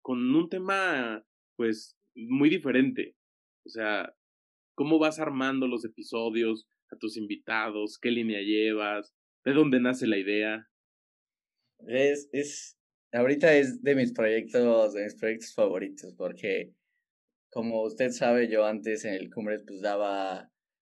con 0.00 0.34
un 0.34 0.48
tema, 0.48 1.22
pues, 1.58 1.98
muy 2.14 2.48
diferente. 2.48 3.16
O 3.66 3.68
sea, 3.68 4.14
cómo 4.74 5.00
vas 5.00 5.18
armando 5.18 5.66
los 5.66 5.84
episodios, 5.84 6.68
a 6.90 6.96
tus 6.96 7.16
invitados, 7.16 7.98
qué 8.00 8.12
línea 8.12 8.40
llevas, 8.40 9.12
de 9.44 9.52
dónde 9.52 9.80
nace 9.80 10.06
la 10.06 10.18
idea. 10.18 10.66
Es, 11.86 12.28
es, 12.32 12.78
ahorita 13.12 13.54
es 13.56 13.82
de 13.82 13.96
mis 13.96 14.12
proyectos, 14.12 14.94
de 14.94 15.02
mis 15.02 15.16
proyectos 15.16 15.52
favoritos, 15.52 16.14
porque 16.16 16.72
como 17.50 17.82
usted 17.82 18.10
sabe, 18.10 18.48
yo 18.48 18.64
antes 18.64 19.04
en 19.04 19.14
el 19.14 19.30
Cumbres 19.30 19.64
pues 19.66 19.80
daba, 19.80 20.48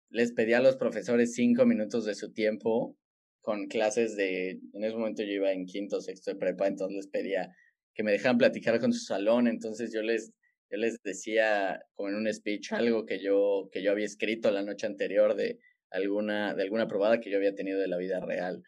les 0.10 0.34
pedía 0.34 0.58
a 0.58 0.62
los 0.62 0.75
profesores 0.75 1.34
cinco 1.34 1.65
minutos 1.65 2.06
de 2.06 2.15
su 2.15 2.34
tiempo 2.34 2.97
con 3.41 3.67
clases 3.67 4.17
de, 4.17 4.60
en 4.73 4.84
ese 4.84 4.97
momento 4.97 5.23
yo 5.23 5.32
iba 5.32 5.53
en 5.53 5.65
quinto, 5.65 6.01
sexto 6.01 6.32
de 6.32 6.38
prepa, 6.38 6.67
entonces 6.67 6.97
les 6.97 7.08
pedía 7.08 7.56
que 7.95 8.03
me 8.03 8.12
dejaran 8.12 8.38
platicar 8.38 8.80
con 8.80 8.91
su 8.91 9.06
salón, 9.06 9.47
entonces 9.47 9.93
yo 9.93 10.01
les, 10.01 10.34
yo 10.69 10.77
les 10.77 11.01
decía 11.01 11.82
como 11.95 12.10
en 12.10 12.15
un 12.15 12.34
speech 12.34 12.73
algo 12.73 13.06
que 13.06 13.19
yo, 13.19 13.69
que 13.71 13.82
yo 13.82 13.91
había 13.91 14.06
escrito 14.06 14.51
la 14.51 14.63
noche 14.63 14.86
anterior 14.86 15.36
de 15.36 15.60
alguna, 15.89 16.53
de 16.53 16.63
alguna 16.63 16.88
probada 16.88 17.19
que 17.19 17.30
yo 17.30 17.38
había 17.38 17.56
tenido 17.56 17.80
de 17.80 17.88
la 17.88 17.97
vida 17.97 18.19
real, 18.19 18.63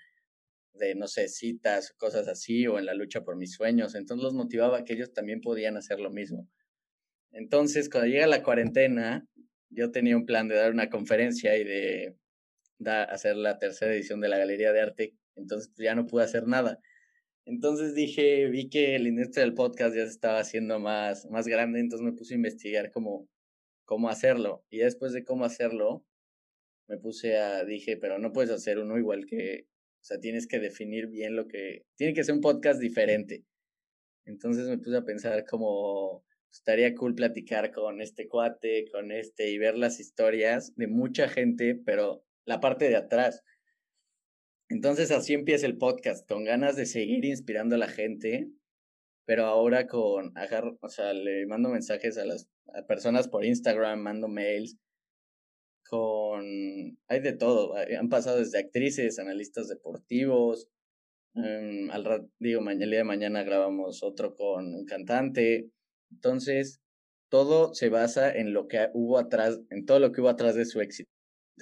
de, 0.74 0.96
no 0.96 1.08
sé, 1.08 1.28
citas, 1.28 1.92
cosas 1.98 2.28
así, 2.28 2.68
o 2.68 2.80
en 2.80 2.86
la 2.86 2.94
lucha 2.94 3.22
por 3.24 3.36
mis 3.36 3.54
sueños, 3.54 3.96
entonces 3.96 4.24
los 4.24 4.34
motivaba 4.34 4.86
que 4.86 4.94
ellos 4.94 5.14
también 5.14 5.42
podían 5.42 5.78
hacer 5.78 6.00
lo 6.00 6.10
mismo. 6.10 6.48
Entonces, 7.32 7.90
cuando 7.90 8.08
llega 8.10 8.28
la 8.28 8.44
cuarentena, 8.44 9.28
yo 9.70 9.92
tenía 9.92 10.16
un 10.16 10.26
plan 10.26 10.48
de 10.48 10.56
dar 10.56 10.72
una 10.72 10.90
conferencia 10.90 11.58
y 11.58 11.64
de 11.64 12.16
hacer 12.86 13.36
la 13.36 13.60
tercera 13.60 13.94
edición 13.94 14.22
de 14.22 14.30
la 14.30 14.38
Galería 14.38 14.72
de 14.72 14.82
Arte, 14.82 15.16
entonces 15.36 15.72
ya 15.78 15.96
no 15.96 16.08
pude 16.08 16.24
hacer 16.24 16.48
nada. 16.48 16.80
Entonces 17.50 17.96
dije, 17.96 18.46
vi 18.48 18.70
que 18.70 18.96
el 18.96 19.08
industria 19.08 19.44
del 19.44 19.56
podcast 19.56 19.96
ya 19.96 20.04
se 20.04 20.12
estaba 20.12 20.40
haciendo 20.40 20.80
más, 20.80 21.26
más 21.32 21.48
grande, 21.48 21.80
entonces 21.80 22.06
me 22.06 22.14
puse 22.14 22.36
a 22.36 22.38
investigar 22.38 22.92
cómo, 22.92 23.28
cómo 23.86 24.08
hacerlo. 24.08 24.64
Y 24.70 24.78
después 24.78 25.14
de 25.14 25.24
cómo 25.24 25.46
hacerlo, 25.46 26.06
me 26.88 27.00
puse 27.00 27.38
a, 27.38 27.66
dije, 27.66 27.98
pero 27.98 28.20
no 28.20 28.32
puedes 28.34 28.52
hacer 28.52 28.78
uno 28.78 29.00
igual 29.00 29.26
que, 29.26 29.66
o 29.66 30.04
sea, 30.04 30.20
tienes 30.20 30.46
que 30.46 30.60
definir 30.60 31.08
bien 31.08 31.36
lo 31.36 31.48
que, 31.48 31.88
tiene 31.96 32.14
que 32.14 32.24
ser 32.24 32.36
un 32.36 32.42
podcast 32.42 32.80
diferente. 32.80 33.44
Entonces 34.26 34.68
me 34.68 34.78
puse 34.78 34.98
a 34.98 35.04
pensar 35.04 35.44
como, 35.46 36.24
estaría 36.54 36.94
cool 36.94 37.16
platicar 37.16 37.72
con 37.72 38.00
este 38.00 38.28
cuate, 38.28 38.86
con 38.92 39.12
este, 39.12 39.50
y 39.50 39.58
ver 39.58 39.76
las 39.76 40.00
historias 40.00 40.76
de 40.76 40.86
mucha 40.86 41.28
gente, 41.28 41.74
pero 41.84 42.24
la 42.46 42.60
parte 42.60 42.90
de 42.90 42.96
atrás. 42.96 43.42
Entonces 44.70 45.10
así 45.12 45.34
empieza 45.34 45.66
el 45.66 45.78
podcast, 45.78 46.28
con 46.28 46.44
ganas 46.44 46.76
de 46.76 46.86
seguir 46.86 47.26
inspirando 47.26 47.76
a 47.76 47.80
la 47.80 47.88
gente, 47.88 48.52
pero 49.26 49.46
ahora 49.46 49.88
con, 49.88 50.34
o 50.82 50.90
sea, 50.90 51.14
le 51.14 51.48
mando 51.48 51.70
mensajes 51.70 52.18
a 52.18 52.26
las 52.26 52.48
personas 52.88 53.28
por 53.28 53.44
Instagram, 53.44 54.00
mando 54.00 54.28
mails, 54.28 54.78
con, 55.88 56.44
hay 57.08 57.20
de 57.20 57.34
todo, 57.34 57.76
han 57.76 58.10
pasado 58.10 58.38
desde 58.38 58.60
actrices, 58.60 59.18
analistas 59.18 59.70
deportivos, 59.70 60.68
em, 61.34 61.90
al 61.90 62.30
digo, 62.38 62.62
mañana, 62.62 62.84
el 62.86 62.90
día 62.92 63.00
de 63.00 63.06
mañana 63.06 63.44
grabamos 63.44 64.04
otro 64.04 64.36
con 64.36 64.76
un 64.76 64.86
cantante, 64.86 65.72
entonces 66.12 66.80
todo 67.30 67.74
se 67.74 67.90
basa 67.90 68.32
en 68.32 68.54
lo 68.54 68.68
que 68.68 68.90
hubo 68.94 69.18
atrás, 69.18 69.60
en 69.72 69.86
todo 69.86 70.00
lo 70.00 70.12
que 70.12 70.22
hubo 70.22 70.30
atrás 70.30 70.56
de 70.56 70.66
su 70.66 70.80
éxito 70.82 71.12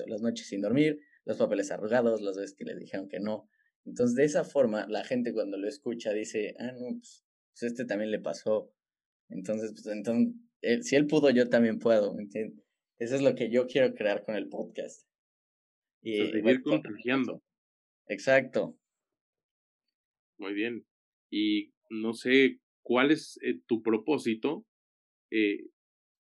las 0.05 0.21
noches 0.21 0.47
sin 0.47 0.61
dormir, 0.61 0.99
los 1.27 1.37
papeles 1.37 1.71
arrugados, 1.71 2.21
las 2.21 2.37
veces 2.37 2.55
que 2.55 2.63
le 2.63 2.75
dijeron 2.75 3.09
que 3.09 3.19
no. 3.19 3.49
Entonces, 3.85 4.15
de 4.15 4.23
esa 4.23 4.43
forma, 4.43 4.87
la 4.87 5.03
gente 5.03 5.33
cuando 5.33 5.57
lo 5.57 5.67
escucha 5.67 6.13
dice, 6.13 6.55
ah, 6.59 6.71
no, 6.71 6.97
pues, 6.99 7.25
pues 7.51 7.63
este 7.63 7.85
también 7.85 8.11
le 8.11 8.19
pasó. 8.19 8.73
Entonces, 9.29 9.71
pues, 9.73 9.87
entonces, 9.87 10.35
si 10.81 10.95
él 10.95 11.07
pudo, 11.07 11.29
yo 11.29 11.49
también 11.49 11.79
puedo, 11.79 12.13
¿me 12.13 12.23
entiendes? 12.23 12.63
Eso 12.99 13.15
es 13.15 13.21
lo 13.21 13.35
que 13.35 13.51
yo 13.51 13.67
quiero 13.67 13.93
crear 13.93 14.23
con 14.25 14.35
el 14.35 14.49
podcast. 14.49 15.07
Y 16.01 16.17
seguir 16.31 16.61
contagiando. 16.61 17.43
Exacto. 18.07 18.77
Muy 20.39 20.53
bien. 20.53 20.85
Y 21.29 21.73
no 21.89 22.13
sé, 22.13 22.59
¿cuál 22.81 23.11
es 23.11 23.37
eh, 23.43 23.59
tu 23.67 23.81
propósito 23.81 24.65
eh, 25.31 25.65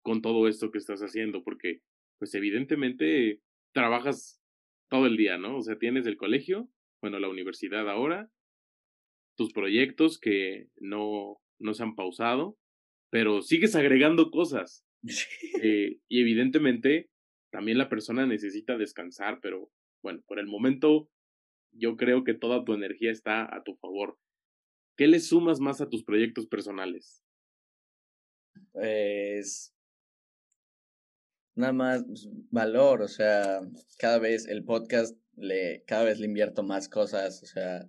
con 0.02 0.22
todo 0.22 0.48
esto 0.48 0.72
que 0.72 0.80
estás 0.80 1.02
haciendo? 1.02 1.44
Porque, 1.44 1.82
pues 2.18 2.34
evidentemente, 2.34 3.42
trabajas 3.74 4.42
todo 4.90 5.06
el 5.06 5.18
día, 5.18 5.38
¿no? 5.38 5.58
O 5.58 5.62
sea, 5.62 5.78
tienes 5.78 6.06
el 6.06 6.18
colegio, 6.18 6.70
bueno, 7.02 7.20
la 7.20 7.30
universidad 7.30 7.90
ahora, 7.90 8.30
tus 9.36 9.52
proyectos 9.54 10.20
que 10.20 10.70
no, 10.78 11.38
no 11.60 11.74
se 11.74 11.84
han 11.84 11.96
pausado, 11.96 12.58
pero 13.12 13.42
sigues 13.42 13.76
agregando 13.76 14.32
cosas. 14.32 14.86
Eh, 15.62 16.00
y 16.10 16.22
evidentemente 16.22 17.10
también 17.52 17.78
la 17.78 17.88
persona 17.88 18.26
necesita 18.26 18.78
descansar, 18.78 19.40
pero 19.42 19.72
bueno, 20.04 20.22
por 20.28 20.40
el 20.40 20.48
momento 20.48 21.10
yo 21.72 21.96
creo 21.96 22.24
que 22.24 22.34
toda 22.34 22.66
tu 22.66 22.74
energía 22.74 23.12
está 23.12 23.44
a 23.56 23.64
tu 23.64 23.76
favor. 23.76 24.18
¿Qué 24.98 25.08
le 25.08 25.20
sumas 25.20 25.60
más 25.60 25.82
a 25.82 25.90
tus 25.90 26.04
proyectos 26.04 26.48
personales? 26.48 27.24
Pues 28.72 29.75
nada 31.56 31.74
más 31.74 32.04
pues, 32.06 32.30
valor, 32.52 33.02
o 33.02 33.08
sea, 33.08 33.62
cada 33.98 34.20
vez 34.20 34.48
el 34.48 34.64
podcast 34.64 35.18
le, 35.36 35.84
cada 35.88 36.04
vez 36.04 36.20
le 36.20 36.28
invierto 36.28 36.64
más 36.64 36.90
cosas, 36.90 37.42
o 37.44 37.46
sea, 37.46 37.88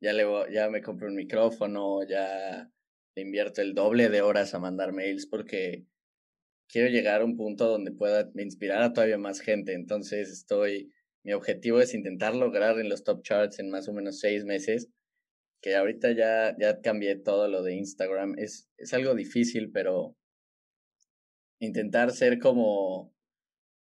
ya 0.00 0.12
le 0.12 0.26
ya 0.52 0.68
me 0.68 0.82
compré 0.82 1.08
un 1.08 1.14
micrófono, 1.14 2.02
ya 2.08 2.70
le 3.14 3.22
invierto 3.22 3.62
el 3.62 3.74
doble 3.74 4.08
de 4.08 4.22
horas 4.22 4.54
a 4.54 4.58
mandar 4.58 4.92
mails 4.92 5.26
porque 5.26 5.86
quiero 6.68 6.88
llegar 6.88 7.20
a 7.20 7.24
un 7.24 7.36
punto 7.36 7.68
donde 7.68 7.92
pueda 7.92 8.30
inspirar 8.36 8.82
a 8.82 8.92
todavía 8.92 9.18
más 9.18 9.40
gente. 9.40 9.74
Entonces 9.74 10.30
estoy, 10.30 10.90
mi 11.22 11.32
objetivo 11.34 11.80
es 11.80 11.94
intentar 11.94 12.34
lograr 12.34 12.78
en 12.78 12.88
los 12.88 13.04
top 13.04 13.22
charts 13.22 13.58
en 13.58 13.70
más 13.70 13.88
o 13.88 13.92
menos 13.92 14.18
seis 14.20 14.44
meses, 14.44 14.88
que 15.60 15.76
ahorita 15.76 16.12
ya, 16.12 16.56
ya 16.58 16.80
cambié 16.80 17.16
todo 17.16 17.48
lo 17.48 17.62
de 17.62 17.74
Instagram. 17.74 18.38
Es, 18.38 18.70
es 18.78 18.94
algo 18.94 19.14
difícil, 19.14 19.70
pero 19.70 20.16
intentar 21.62 22.10
ser 22.10 22.40
como, 22.40 23.14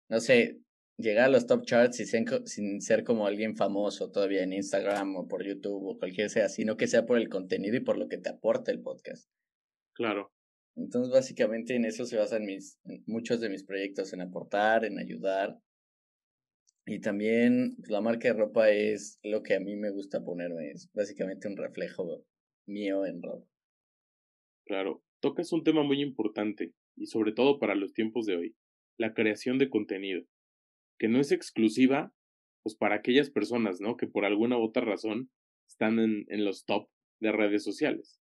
no 0.10 0.19
sé, 0.19 0.60
llegar 0.97 1.25
a 1.25 1.29
los 1.29 1.47
top 1.47 1.65
charts 1.65 1.97
sin, 1.97 2.25
sin 2.45 2.81
ser 2.81 3.05
como 3.05 3.25
alguien 3.25 3.55
famoso 3.55 4.12
todavía 4.12 4.43
en 4.43 4.51
Instagram 4.51 5.15
o 5.15 5.27
por 5.27 5.45
YouTube 5.45 5.88
o 5.88 5.97
cualquier 5.97 6.29
sea, 6.29 6.49
sino 6.49 6.75
que 6.75 6.88
sea 6.88 7.05
por 7.05 7.17
el 7.17 7.29
contenido 7.29 7.77
y 7.77 7.79
por 7.79 7.97
lo 7.97 8.10
que 8.10 8.17
te 8.17 8.29
aporta 8.29 8.71
el 8.71 8.81
podcast. 8.81 9.29
Claro. 9.93 10.31
Entonces, 10.75 11.13
básicamente 11.13 11.75
en 11.75 11.86
eso 11.86 12.05
se 12.05 12.17
basan 12.17 12.45
mis, 12.45 12.77
muchos 13.05 13.39
de 13.39 13.49
mis 13.49 13.63
proyectos, 13.63 14.12
en 14.12 14.21
aportar, 14.21 14.84
en 14.84 14.99
ayudar. 14.99 15.57
Y 16.86 16.99
también 16.99 17.75
pues, 17.77 17.89
la 17.89 18.01
marca 18.01 18.27
de 18.27 18.34
ropa 18.34 18.69
es 18.69 19.17
lo 19.23 19.43
que 19.43 19.55
a 19.55 19.60
mí 19.62 19.77
me 19.77 19.91
gusta 19.91 20.23
ponerme, 20.23 20.71
es 20.71 20.89
básicamente 20.93 21.47
un 21.47 21.55
reflejo 21.55 22.25
mío 22.67 23.05
en 23.05 23.21
ropa. 23.21 23.45
Claro, 24.65 25.03
tocas 25.21 25.53
un 25.53 25.63
tema 25.63 25.84
muy 25.84 26.01
importante 26.01 26.73
y 26.95 27.08
sobre 27.08 27.32
todo 27.32 27.60
para 27.60 27.75
los 27.75 27.93
tiempos 27.93 28.25
de 28.25 28.36
hoy, 28.36 28.56
la 28.97 29.13
creación 29.13 29.58
de 29.58 29.69
contenido, 29.69 30.23
que 30.99 31.08
no 31.08 31.19
es 31.19 31.32
exclusiva 31.32 32.13
pues 32.63 32.75
para 32.75 32.95
aquellas 32.95 33.32
personas, 33.32 33.82
¿no? 33.82 33.97
Que 33.97 34.06
por 34.06 34.23
alguna 34.23 34.58
otra 34.58 34.84
razón 34.86 35.32
están 35.67 35.99
en 35.99 36.45
los 36.45 36.65
top 36.65 36.89
de 37.19 37.32
redes 37.32 37.63
sociales 37.63 38.21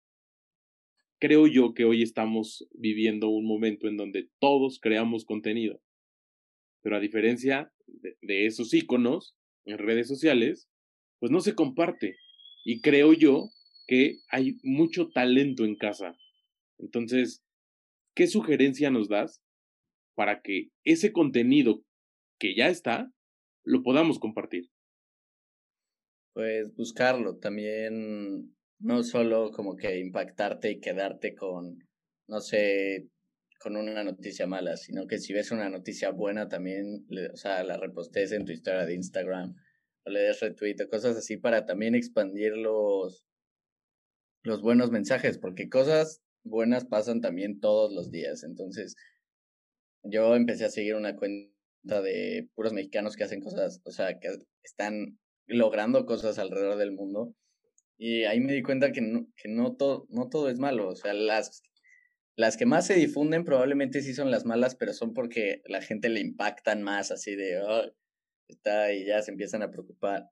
creo 1.21 1.45
yo 1.45 1.76
que 1.76 1.86
hoy 1.86 2.02
estamos 2.02 2.67
viviendo 2.74 3.30
un 3.30 3.45
momento 3.45 3.88
en 3.88 3.95
donde 3.95 4.28
todos 4.39 4.80
creamos 4.82 5.24
contenido. 5.24 5.80
Pero 6.82 6.97
a 6.97 7.00
diferencia 7.00 7.71
de, 7.86 8.47
esos 8.47 8.74
iconos 8.74 9.36
en 9.65 9.78
redes 9.78 10.08
sociales, 10.08 10.67
pues 11.19 11.32
no 11.32 11.39
se 11.39 11.54
comparte. 11.54 12.17
Y 12.65 12.82
creo 12.82 13.13
yo 13.13 13.50
que 13.88 14.17
hay 14.30 14.58
mucho 14.63 15.10
talento 15.10 15.63
en 15.63 15.76
casa. 15.76 16.17
Entonces, 16.80 17.43
¿qué 18.15 18.28
sugerencia 18.28 18.89
nos 18.89 19.10
das 19.10 19.41
para 20.15 20.41
que 20.41 20.69
ese 20.84 21.12
contenido 21.12 21.84
que 22.39 22.56
ya 22.56 22.67
está, 22.67 23.12
lo 23.63 23.84
podamos 23.84 24.19
compartir? 24.19 24.69
Pues 26.34 26.74
buscarlo. 26.76 27.38
También 27.38 28.56
no 28.80 29.04
solo 29.04 29.52
como 29.52 29.76
que 29.76 30.00
impactarte 30.00 30.71
y 30.71 30.80
quedarte 30.80 31.36
con, 31.36 31.80
no 32.28 32.39
sé, 32.39 33.10
con 33.60 33.78
una 33.78 34.04
noticia 34.04 34.47
mala, 34.47 34.76
sino 34.76 35.06
que 35.06 35.19
si 35.19 35.34
ves 35.34 35.52
una 35.52 35.69
noticia 35.69 36.10
buena 36.10 36.47
también, 36.47 37.06
o 37.32 37.38
sea, 37.38 37.63
la 37.63 37.78
repostes 37.78 38.32
en 38.32 38.45
tu 38.45 38.52
historia 38.52 38.86
de 38.86 38.95
Instagram 38.95 39.56
o 40.04 40.10
le 40.10 40.21
des 40.21 40.39
retweet 40.39 40.78
o 40.84 40.89
cosas 40.89 41.15
así 41.15 41.38
para 41.38 41.65
también 41.65 41.93
expandir 41.93 42.58
los, 42.58 43.24
los 44.43 44.62
buenos 44.62 44.89
mensajes, 44.89 45.38
porque 45.38 45.69
cosas 45.69 46.21
buenas 46.43 46.86
pasan 46.86 47.21
también 47.21 47.60
todos 47.60 47.93
los 47.93 48.12
días. 48.12 48.43
Entonces, 48.43 48.95
yo 50.04 50.36
empecé 50.36 50.65
a 50.65 50.69
seguir 50.69 50.95
una 50.95 51.15
cuenta 51.15 52.01
de 52.01 52.49
puros 52.56 52.73
mexicanos 52.73 53.15
que 53.15 53.23
hacen 53.23 53.41
cosas, 53.41 53.82
o 53.86 53.91
sea, 53.91 54.19
que 54.19 54.30
están 54.63 55.19
logrando 55.47 56.06
cosas 56.06 56.39
alrededor 56.39 56.77
del 56.77 56.91
mundo 56.91 57.36
y 58.04 58.23
ahí 58.23 58.39
me 58.39 58.54
di 58.54 58.63
cuenta 58.63 58.91
que 58.91 59.01
no, 59.01 59.27
que 59.36 59.47
no, 59.47 59.75
todo, 59.75 60.08
no 60.10 60.27
todo 60.27 60.49
es 60.49 60.58
malo. 60.58 60.88
O 60.89 60.95
sea, 60.95 61.13
las, 61.13 61.62
las 62.36 62.58
que 62.58 62.65
más 62.65 62.88
se 62.88 62.95
difunden 62.95 63.45
probablemente 63.45 64.01
sí 64.01 64.15
son 64.15 64.32
las 64.32 64.43
malas, 64.43 64.73
pero 64.75 64.91
son 64.93 65.13
porque 65.13 65.62
la 65.65 65.84
gente 65.84 66.10
le 66.10 66.19
impactan 66.19 66.82
más, 66.82 67.12
así 67.12 67.36
de, 67.36 67.62
oh, 67.62 67.93
está 68.47 68.91
y 68.91 69.06
ya 69.06 69.21
se 69.21 69.30
empiezan 69.30 69.62
a 69.62 69.69
preocupar. 69.69 70.32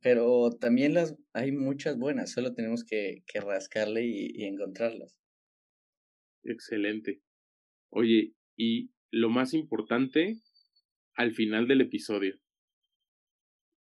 Pero 0.00 0.50
también 0.50 0.94
las 0.94 1.16
hay 1.32 1.52
muchas 1.52 1.98
buenas, 1.98 2.32
solo 2.32 2.54
tenemos 2.54 2.84
que, 2.84 3.22
que 3.26 3.40
rascarle 3.40 4.04
y, 4.04 4.30
y 4.34 4.44
encontrarlas. 4.44 5.18
Excelente. 6.42 7.20
Oye, 7.90 8.34
y 8.56 8.90
lo 9.10 9.28
más 9.28 9.52
importante, 9.52 10.40
al 11.14 11.32
final 11.32 11.68
del 11.68 11.82
episodio, 11.82 12.40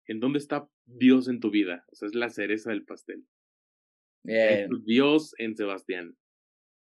¿en 0.07 0.19
dónde 0.19 0.39
está 0.39 0.69
Dios 0.97 1.27
en 1.27 1.39
tu 1.39 1.51
vida. 1.51 1.85
O 1.91 1.95
sea, 1.95 2.07
es 2.07 2.15
la 2.15 2.29
cereza 2.29 2.71
del 2.71 2.85
pastel. 2.85 3.25
Bien. 4.23 4.69
Dios 4.85 5.33
en 5.37 5.55
Sebastián. 5.55 6.17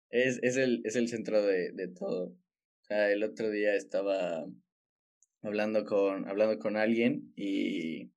Es, 0.09 0.39
es, 0.41 0.57
el, 0.57 0.81
es 0.85 0.95
el 0.95 1.07
centro 1.07 1.41
de, 1.41 1.71
de 1.73 1.87
todo. 1.89 2.27
O 2.29 2.85
sea, 2.85 3.11
el 3.11 3.23
otro 3.23 3.49
día 3.49 3.75
estaba 3.75 4.45
hablando 5.41 5.85
con, 5.85 6.27
hablando 6.27 6.57
con 6.59 6.77
alguien 6.77 7.33
y 7.35 8.11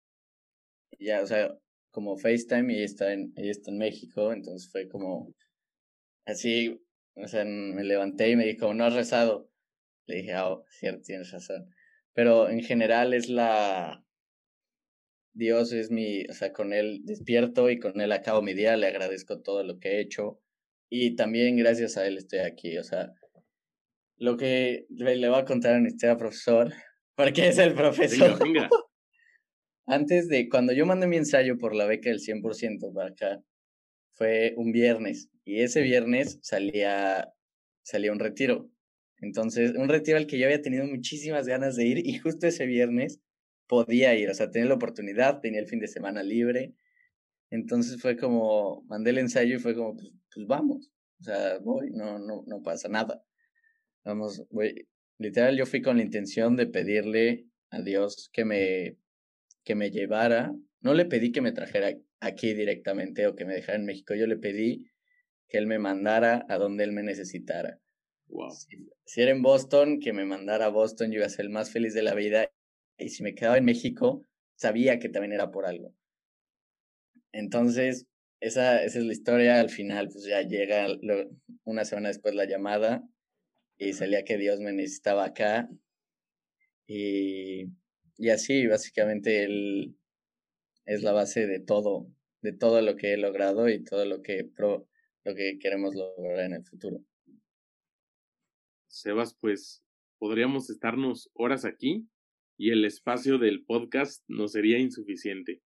ya, 0.99 1.23
o 1.23 1.27
sea, 1.27 1.57
como 1.91 2.17
FaceTime 2.17 2.73
y 2.75 2.83
está 2.83 3.13
en, 3.13 3.33
ella 3.37 3.51
está 3.51 3.71
en 3.71 3.79
México, 3.79 4.33
entonces 4.33 4.71
fue 4.71 4.89
como 4.89 5.35
así, 6.27 6.81
o 7.15 7.29
sea, 7.29 7.45
me 7.45 7.85
levanté 7.85 8.31
y 8.31 8.37
me 8.37 8.47
dijo, 8.47 8.73
no 8.75 8.85
has 8.85 8.95
rezado. 8.95 9.51
Le 10.07 10.17
dije, 10.17 10.33
ah, 10.33 10.51
oh, 10.51 10.65
cierto, 10.71 11.03
tienes 11.03 11.31
razón. 11.31 11.69
Pero 12.15 12.49
en 12.49 12.63
general 12.63 13.15
es 13.15 13.29
la, 13.29 14.05
Dios 15.33 15.73
es 15.73 15.91
mi, 15.91 16.25
o 16.27 16.33
sea, 16.33 16.53
con 16.53 16.73
Él 16.73 17.03
despierto 17.05 17.71
y 17.71 17.79
con 17.79 18.01
Él 18.01 18.13
acabo 18.13 18.43
mi 18.43 18.55
día, 18.55 18.77
le 18.77 18.89
agradezco 18.89 19.41
todo 19.41 19.63
lo 19.63 19.79
que 19.79 19.91
he 19.91 20.01
hecho 20.01 20.41
y 20.91 21.15
también 21.15 21.57
gracias 21.57 21.97
a 21.97 22.07
Él 22.07 22.19
estoy 22.19 22.41
aquí, 22.41 22.77
o 22.77 22.85
sea, 22.85 23.13
lo 24.17 24.37
que 24.37 24.87
le 24.91 25.29
voy 25.29 25.39
a 25.39 25.45
contar 25.45 25.77
a 25.77 25.81
mi 25.81 25.91
profesor, 26.19 26.73
porque 27.15 27.49
es 27.49 27.59
el 27.59 27.75
profesor. 27.75 28.39
Antes 29.91 30.29
de, 30.29 30.49
cuando 30.49 30.73
yo 30.73 30.87
mandé 30.87 31.09
mi 31.09 31.17
ensayo 31.17 31.59
por 31.59 31.75
la 31.75 31.85
beca 31.85 32.11
del 32.11 32.21
100% 32.21 32.95
para 32.95 33.09
acá, 33.09 33.43
fue 34.13 34.55
un 34.57 34.71
viernes 34.71 35.31
y 35.45 35.63
ese 35.63 35.83
viernes 35.83 36.39
salía, 36.43 37.35
salía 37.83 38.13
un 38.13 38.21
retiro. 38.21 38.71
Entonces, 39.21 39.73
un 39.75 39.89
retiro 39.89 40.17
al 40.17 40.29
que 40.29 40.39
yo 40.39 40.47
había 40.47 40.63
tenido 40.63 40.87
muchísimas 40.87 41.49
ganas 41.49 41.75
de 41.75 41.87
ir 41.87 42.07
y 42.07 42.19
justo 42.19 42.47
ese 42.47 42.67
viernes 42.67 43.21
podía 43.67 44.15
ir, 44.15 44.31
o 44.31 44.35
sea, 44.35 44.49
tenía 44.53 44.69
la 44.69 44.77
oportunidad, 44.77 45.41
tenía 45.41 45.59
el 45.59 45.67
fin 45.67 45.81
de 45.81 45.89
semana 45.89 46.23
libre. 46.23 46.73
Entonces 47.51 48.01
fue 48.01 48.17
como, 48.17 48.85
mandé 48.85 49.11
el 49.11 49.19
ensayo 49.19 49.57
y 49.57 49.59
fue 49.59 49.75
como, 49.75 49.97
pues, 49.97 50.13
pues 50.33 50.47
vamos, 50.47 50.89
o 51.19 51.25
sea, 51.25 51.59
voy, 51.59 51.91
no, 51.91 52.21
no, 52.21 52.45
no 52.47 52.63
pasa 52.63 52.89
nada. 52.89 53.25
Vamos, 54.05 54.45
voy. 54.51 54.87
Literal, 55.19 55.57
yo 55.57 55.67
fui 55.67 55.83
con 55.83 55.97
la 55.97 56.05
intención 56.05 56.55
de 56.55 56.69
pedirle 56.69 57.49
a 57.71 57.83
Dios 57.83 58.31
que 58.33 58.45
me, 58.45 59.00
que 59.71 59.77
me 59.77 59.93
llevara. 59.93 60.53
No 60.81 60.95
le 60.95 61.05
pedí 61.05 61.31
que 61.31 61.41
me 61.41 61.53
trajera 61.53 61.97
aquí 62.19 62.55
directamente 62.55 63.29
o 63.29 63.37
que 63.37 63.45
me 63.45 63.55
dejara 63.55 63.79
en 63.79 63.85
México, 63.85 64.17
yo 64.17 64.27
le 64.27 64.37
pedí 64.37 64.91
que 65.49 65.59
Él 65.59 65.69
me 65.69 65.79
mandara 65.79 66.45
a 66.49 66.59
donde 66.59 66.83
Él 66.83 66.91
me 66.91 67.05
necesitara. 67.05 67.79
Wow. 68.27 68.51
Si, 68.51 68.89
si, 69.05 69.23
era 69.23 69.31
en 69.31 69.43
Boston, 69.43 70.01
que 70.01 70.13
me 70.13 70.25
mandara 70.25 70.67
a 70.67 70.71
Boston, 70.71 71.13
yo 71.13 71.19
iba 71.19 71.27
a 71.27 71.29
ser 71.29 71.45
el 71.45 71.51
más 71.53 71.71
feliz 71.71 71.95
de 71.95 72.03
la 72.03 72.15
vida 72.15 72.51
y 72.99 73.11
si 73.11 73.23
me 73.23 73.37
quedaba 73.37 73.59
en 73.59 73.65
México, 73.65 74.27
sabía 74.57 74.99
que 74.99 75.09
también 75.09 75.35
era 75.35 75.53
por 75.53 75.67
algo. 75.67 75.95
Entonces, 77.31 78.09
esa, 78.41 78.83
esa 78.83 78.99
es 78.99 79.05
la 79.05 79.13
historia. 79.13 79.61
Al 79.61 79.71
final, 79.71 80.09
pues 80.09 80.25
ya 80.25 80.43
llega 80.43 80.89
una 81.63 81.85
semana 81.85 82.09
después 82.09 82.35
la 82.35 82.47
llamada 82.47 83.05
y 83.79 83.93
salía 83.93 84.25
que 84.25 84.37
Dios 84.37 84.59
me 84.59 84.73
necesitaba 84.73 85.27
acá. 85.27 85.69
Y, 86.89 87.67
y 88.21 88.29
así, 88.29 88.67
básicamente, 88.67 89.45
él 89.45 89.97
es 90.85 91.03
la 91.03 91.13
base 91.13 91.47
de 91.47 91.59
todo, 91.59 92.07
de 92.43 92.53
todo 92.53 92.83
lo 92.83 92.97
que 92.97 93.15
he 93.15 93.17
logrado 93.17 93.69
y 93.69 93.83
todo 93.83 94.05
lo 94.05 94.21
que, 94.21 94.45
pro, 94.45 94.87
lo 95.25 95.35
que 95.35 95.59
queremos 95.59 95.95
lograr 95.95 96.41
en 96.41 96.53
el 96.53 96.65
futuro. 96.65 96.99
Sebas, 98.89 99.37
pues 99.41 99.83
podríamos 100.19 100.69
estarnos 100.69 101.31
horas 101.33 101.65
aquí, 101.65 102.09
y 102.59 102.73
el 102.73 102.85
espacio 102.85 103.39
del 103.39 103.65
podcast 103.65 104.23
no 104.29 104.47
sería 104.47 104.79
insuficiente. 104.79 105.63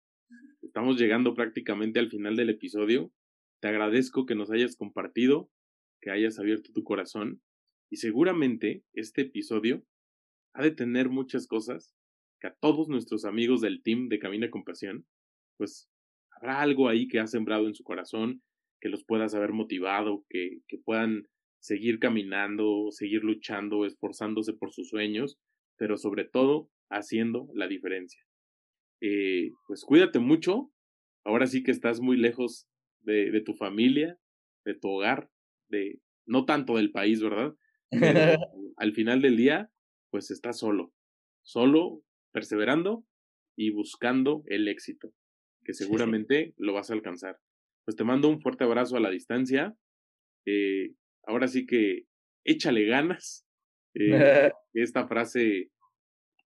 Estamos 0.61 0.97
llegando 0.97 1.33
prácticamente 1.33 1.99
al 1.99 2.09
final 2.09 2.37
del 2.37 2.51
episodio. 2.51 3.11
Te 3.59 3.67
agradezco 3.67 4.25
que 4.25 4.35
nos 4.35 4.49
hayas 4.49 4.77
compartido, 4.77 5.51
que 5.99 6.11
hayas 6.11 6.39
abierto 6.39 6.71
tu 6.71 6.85
corazón 6.85 7.41
y 7.89 7.97
seguramente 7.97 8.85
este 8.93 9.23
episodio 9.23 9.85
ha 10.53 10.63
de 10.63 10.71
tener 10.71 11.09
muchas 11.09 11.47
cosas 11.47 11.94
que 12.45 12.51
a 12.51 12.55
todos 12.61 12.87
nuestros 12.87 13.25
amigos 13.25 13.61
del 13.61 13.81
team 13.81 14.07
de 14.07 14.19
Camina 14.19 14.51
con 14.51 14.63
Pasión, 14.63 15.05
pues 15.57 15.89
habrá 16.29 16.61
algo 16.61 16.89
ahí 16.89 17.07
que 17.07 17.19
ha 17.19 17.27
sembrado 17.27 17.67
en 17.67 17.73
su 17.73 17.83
corazón, 17.83 18.43
que 18.79 18.89
los 18.89 19.03
puedas 19.03 19.33
haber 19.33 19.51
motivado, 19.51 20.25
que, 20.29 20.59
que 20.67 20.77
puedan 20.77 21.27
seguir 21.59 21.97
caminando, 21.97 22.91
seguir 22.91 23.23
luchando, 23.23 23.85
esforzándose 23.85 24.53
por 24.53 24.71
sus 24.71 24.89
sueños, 24.89 25.39
pero 25.77 25.97
sobre 25.97 26.25
todo 26.25 26.69
haciendo 26.89 27.47
la 27.53 27.67
diferencia. 27.67 28.21
Eh, 29.01 29.51
pues 29.67 29.83
cuídate 29.83 30.19
mucho. 30.19 30.71
Ahora 31.23 31.47
sí 31.47 31.63
que 31.63 31.71
estás 31.71 31.99
muy 31.99 32.17
lejos 32.17 32.67
de, 32.99 33.31
de 33.31 33.41
tu 33.41 33.55
familia, 33.55 34.19
de 34.65 34.75
tu 34.75 34.89
hogar, 34.89 35.31
de 35.69 35.99
no 36.27 36.45
tanto 36.45 36.75
del 36.75 36.91
país, 36.91 37.21
¿verdad? 37.21 37.55
al 38.77 38.93
final 38.93 39.21
del 39.21 39.37
día, 39.37 39.71
pues 40.11 40.29
estás 40.29 40.59
solo, 40.59 40.93
solo, 41.41 42.03
perseverando 42.35 43.05
y 43.57 43.69
buscando 43.69 44.43
el 44.47 44.67
éxito, 44.67 45.13
que 45.63 45.73
seguramente 45.73 46.53
lo 46.57 46.73
vas 46.73 46.89
a 46.89 46.93
alcanzar. 46.93 47.39
Pues 47.85 47.95
te 47.95 48.03
mando 48.03 48.27
un 48.27 48.41
fuerte 48.41 48.65
abrazo 48.65 48.97
a 48.97 48.99
la 48.99 49.09
distancia. 49.09 49.73
Eh, 50.45 50.91
ahora 51.25 51.47
sí 51.47 51.65
que 51.65 52.07
échale 52.43 52.85
ganas. 52.87 53.47
Eh, 53.93 54.51
esta 54.73 55.07
frase 55.07 55.71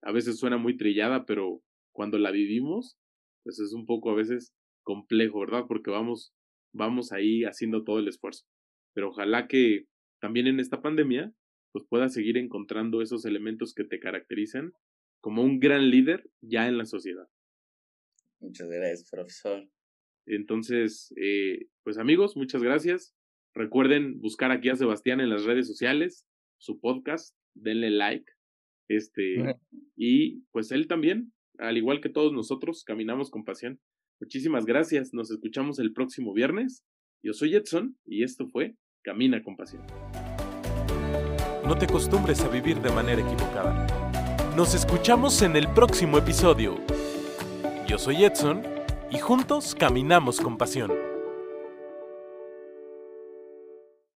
a 0.04 0.12
veces 0.12 0.38
suena 0.38 0.58
muy 0.58 0.78
trillada, 0.78 1.26
pero 1.26 1.64
cuando 1.92 2.20
la 2.20 2.30
vivimos, 2.30 3.00
pues 3.44 3.60
es 3.60 3.74
un 3.74 3.88
poco 3.88 4.12
a 4.12 4.16
veces 4.16 4.54
complejo, 4.84 5.40
¿verdad? 5.40 5.66
Porque 5.68 5.90
vamos, 5.90 6.36
vamos 6.72 7.12
ahí 7.12 7.46
haciendo 7.46 7.84
todo 7.84 7.98
el 7.98 8.08
esfuerzo. 8.08 8.46
Pero 8.94 9.10
ojalá 9.10 9.48
que 9.48 9.86
también 10.22 10.46
en 10.46 10.60
esta 10.60 10.84
pandemia, 10.84 11.34
pues 11.72 11.84
puedas 11.90 12.14
seguir 12.14 12.38
encontrando 12.38 13.02
esos 13.02 13.26
elementos 13.26 13.74
que 13.74 13.86
te 13.86 14.00
caracterizan 14.00 14.74
como 15.22 15.44
un 15.44 15.60
gran 15.60 15.90
líder 15.90 16.30
ya 16.42 16.68
en 16.68 16.78
la 16.78 16.86
sociedad. 16.86 17.28
Muchas 18.40 18.70
gracias, 18.70 19.10
profesor. 19.10 19.68
Entonces, 20.26 21.14
eh, 21.22 21.68
pues 21.84 21.98
amigos, 21.98 22.38
muchas 22.38 22.62
gracias. 22.62 23.16
Recuerden 23.54 24.20
buscar 24.22 24.52
aquí 24.52 24.70
a 24.70 24.76
Sebastián 24.76 25.20
en 25.20 25.30
las 25.30 25.44
redes 25.44 25.68
sociales, 25.68 26.26
su 26.58 26.80
podcast, 26.80 27.36
denle 27.56 27.90
like. 27.90 28.32
Este, 28.88 29.58
y 29.96 30.42
pues 30.52 30.72
él 30.72 30.88
también, 30.88 31.34
al 31.58 31.78
igual 31.78 32.02
que 32.02 32.10
todos 32.10 32.32
nosotros, 32.34 32.84
caminamos 32.84 33.30
con 33.30 33.44
pasión. 33.44 33.80
Muchísimas 34.20 34.66
gracias. 34.66 35.14
Nos 35.14 35.32
escuchamos 35.32 35.80
el 35.80 35.94
próximo 35.94 36.34
viernes. 36.34 36.84
Yo 37.24 37.34
soy 37.34 37.56
Edson 37.56 37.98
y 38.06 38.24
esto 38.24 38.48
fue 38.48 38.76
Camina 39.02 39.42
con 39.44 39.56
pasión. 39.56 39.86
No 41.66 41.78
te 41.78 41.86
acostumbres 41.86 42.42
a 42.42 42.50
vivir 42.50 42.82
de 42.82 42.92
manera 42.92 43.22
equivocada. 43.22 43.99
Nos 44.60 44.74
escuchamos 44.76 45.42
en 45.42 45.56
el 45.56 45.70
próximo 45.70 46.18
episodio. 46.18 46.80
Yo 47.88 47.98
soy 47.98 48.26
Edson 48.26 48.62
y 49.10 49.18
juntos 49.18 49.74
caminamos 49.74 50.42
con 50.42 50.58
pasión. 50.58 51.09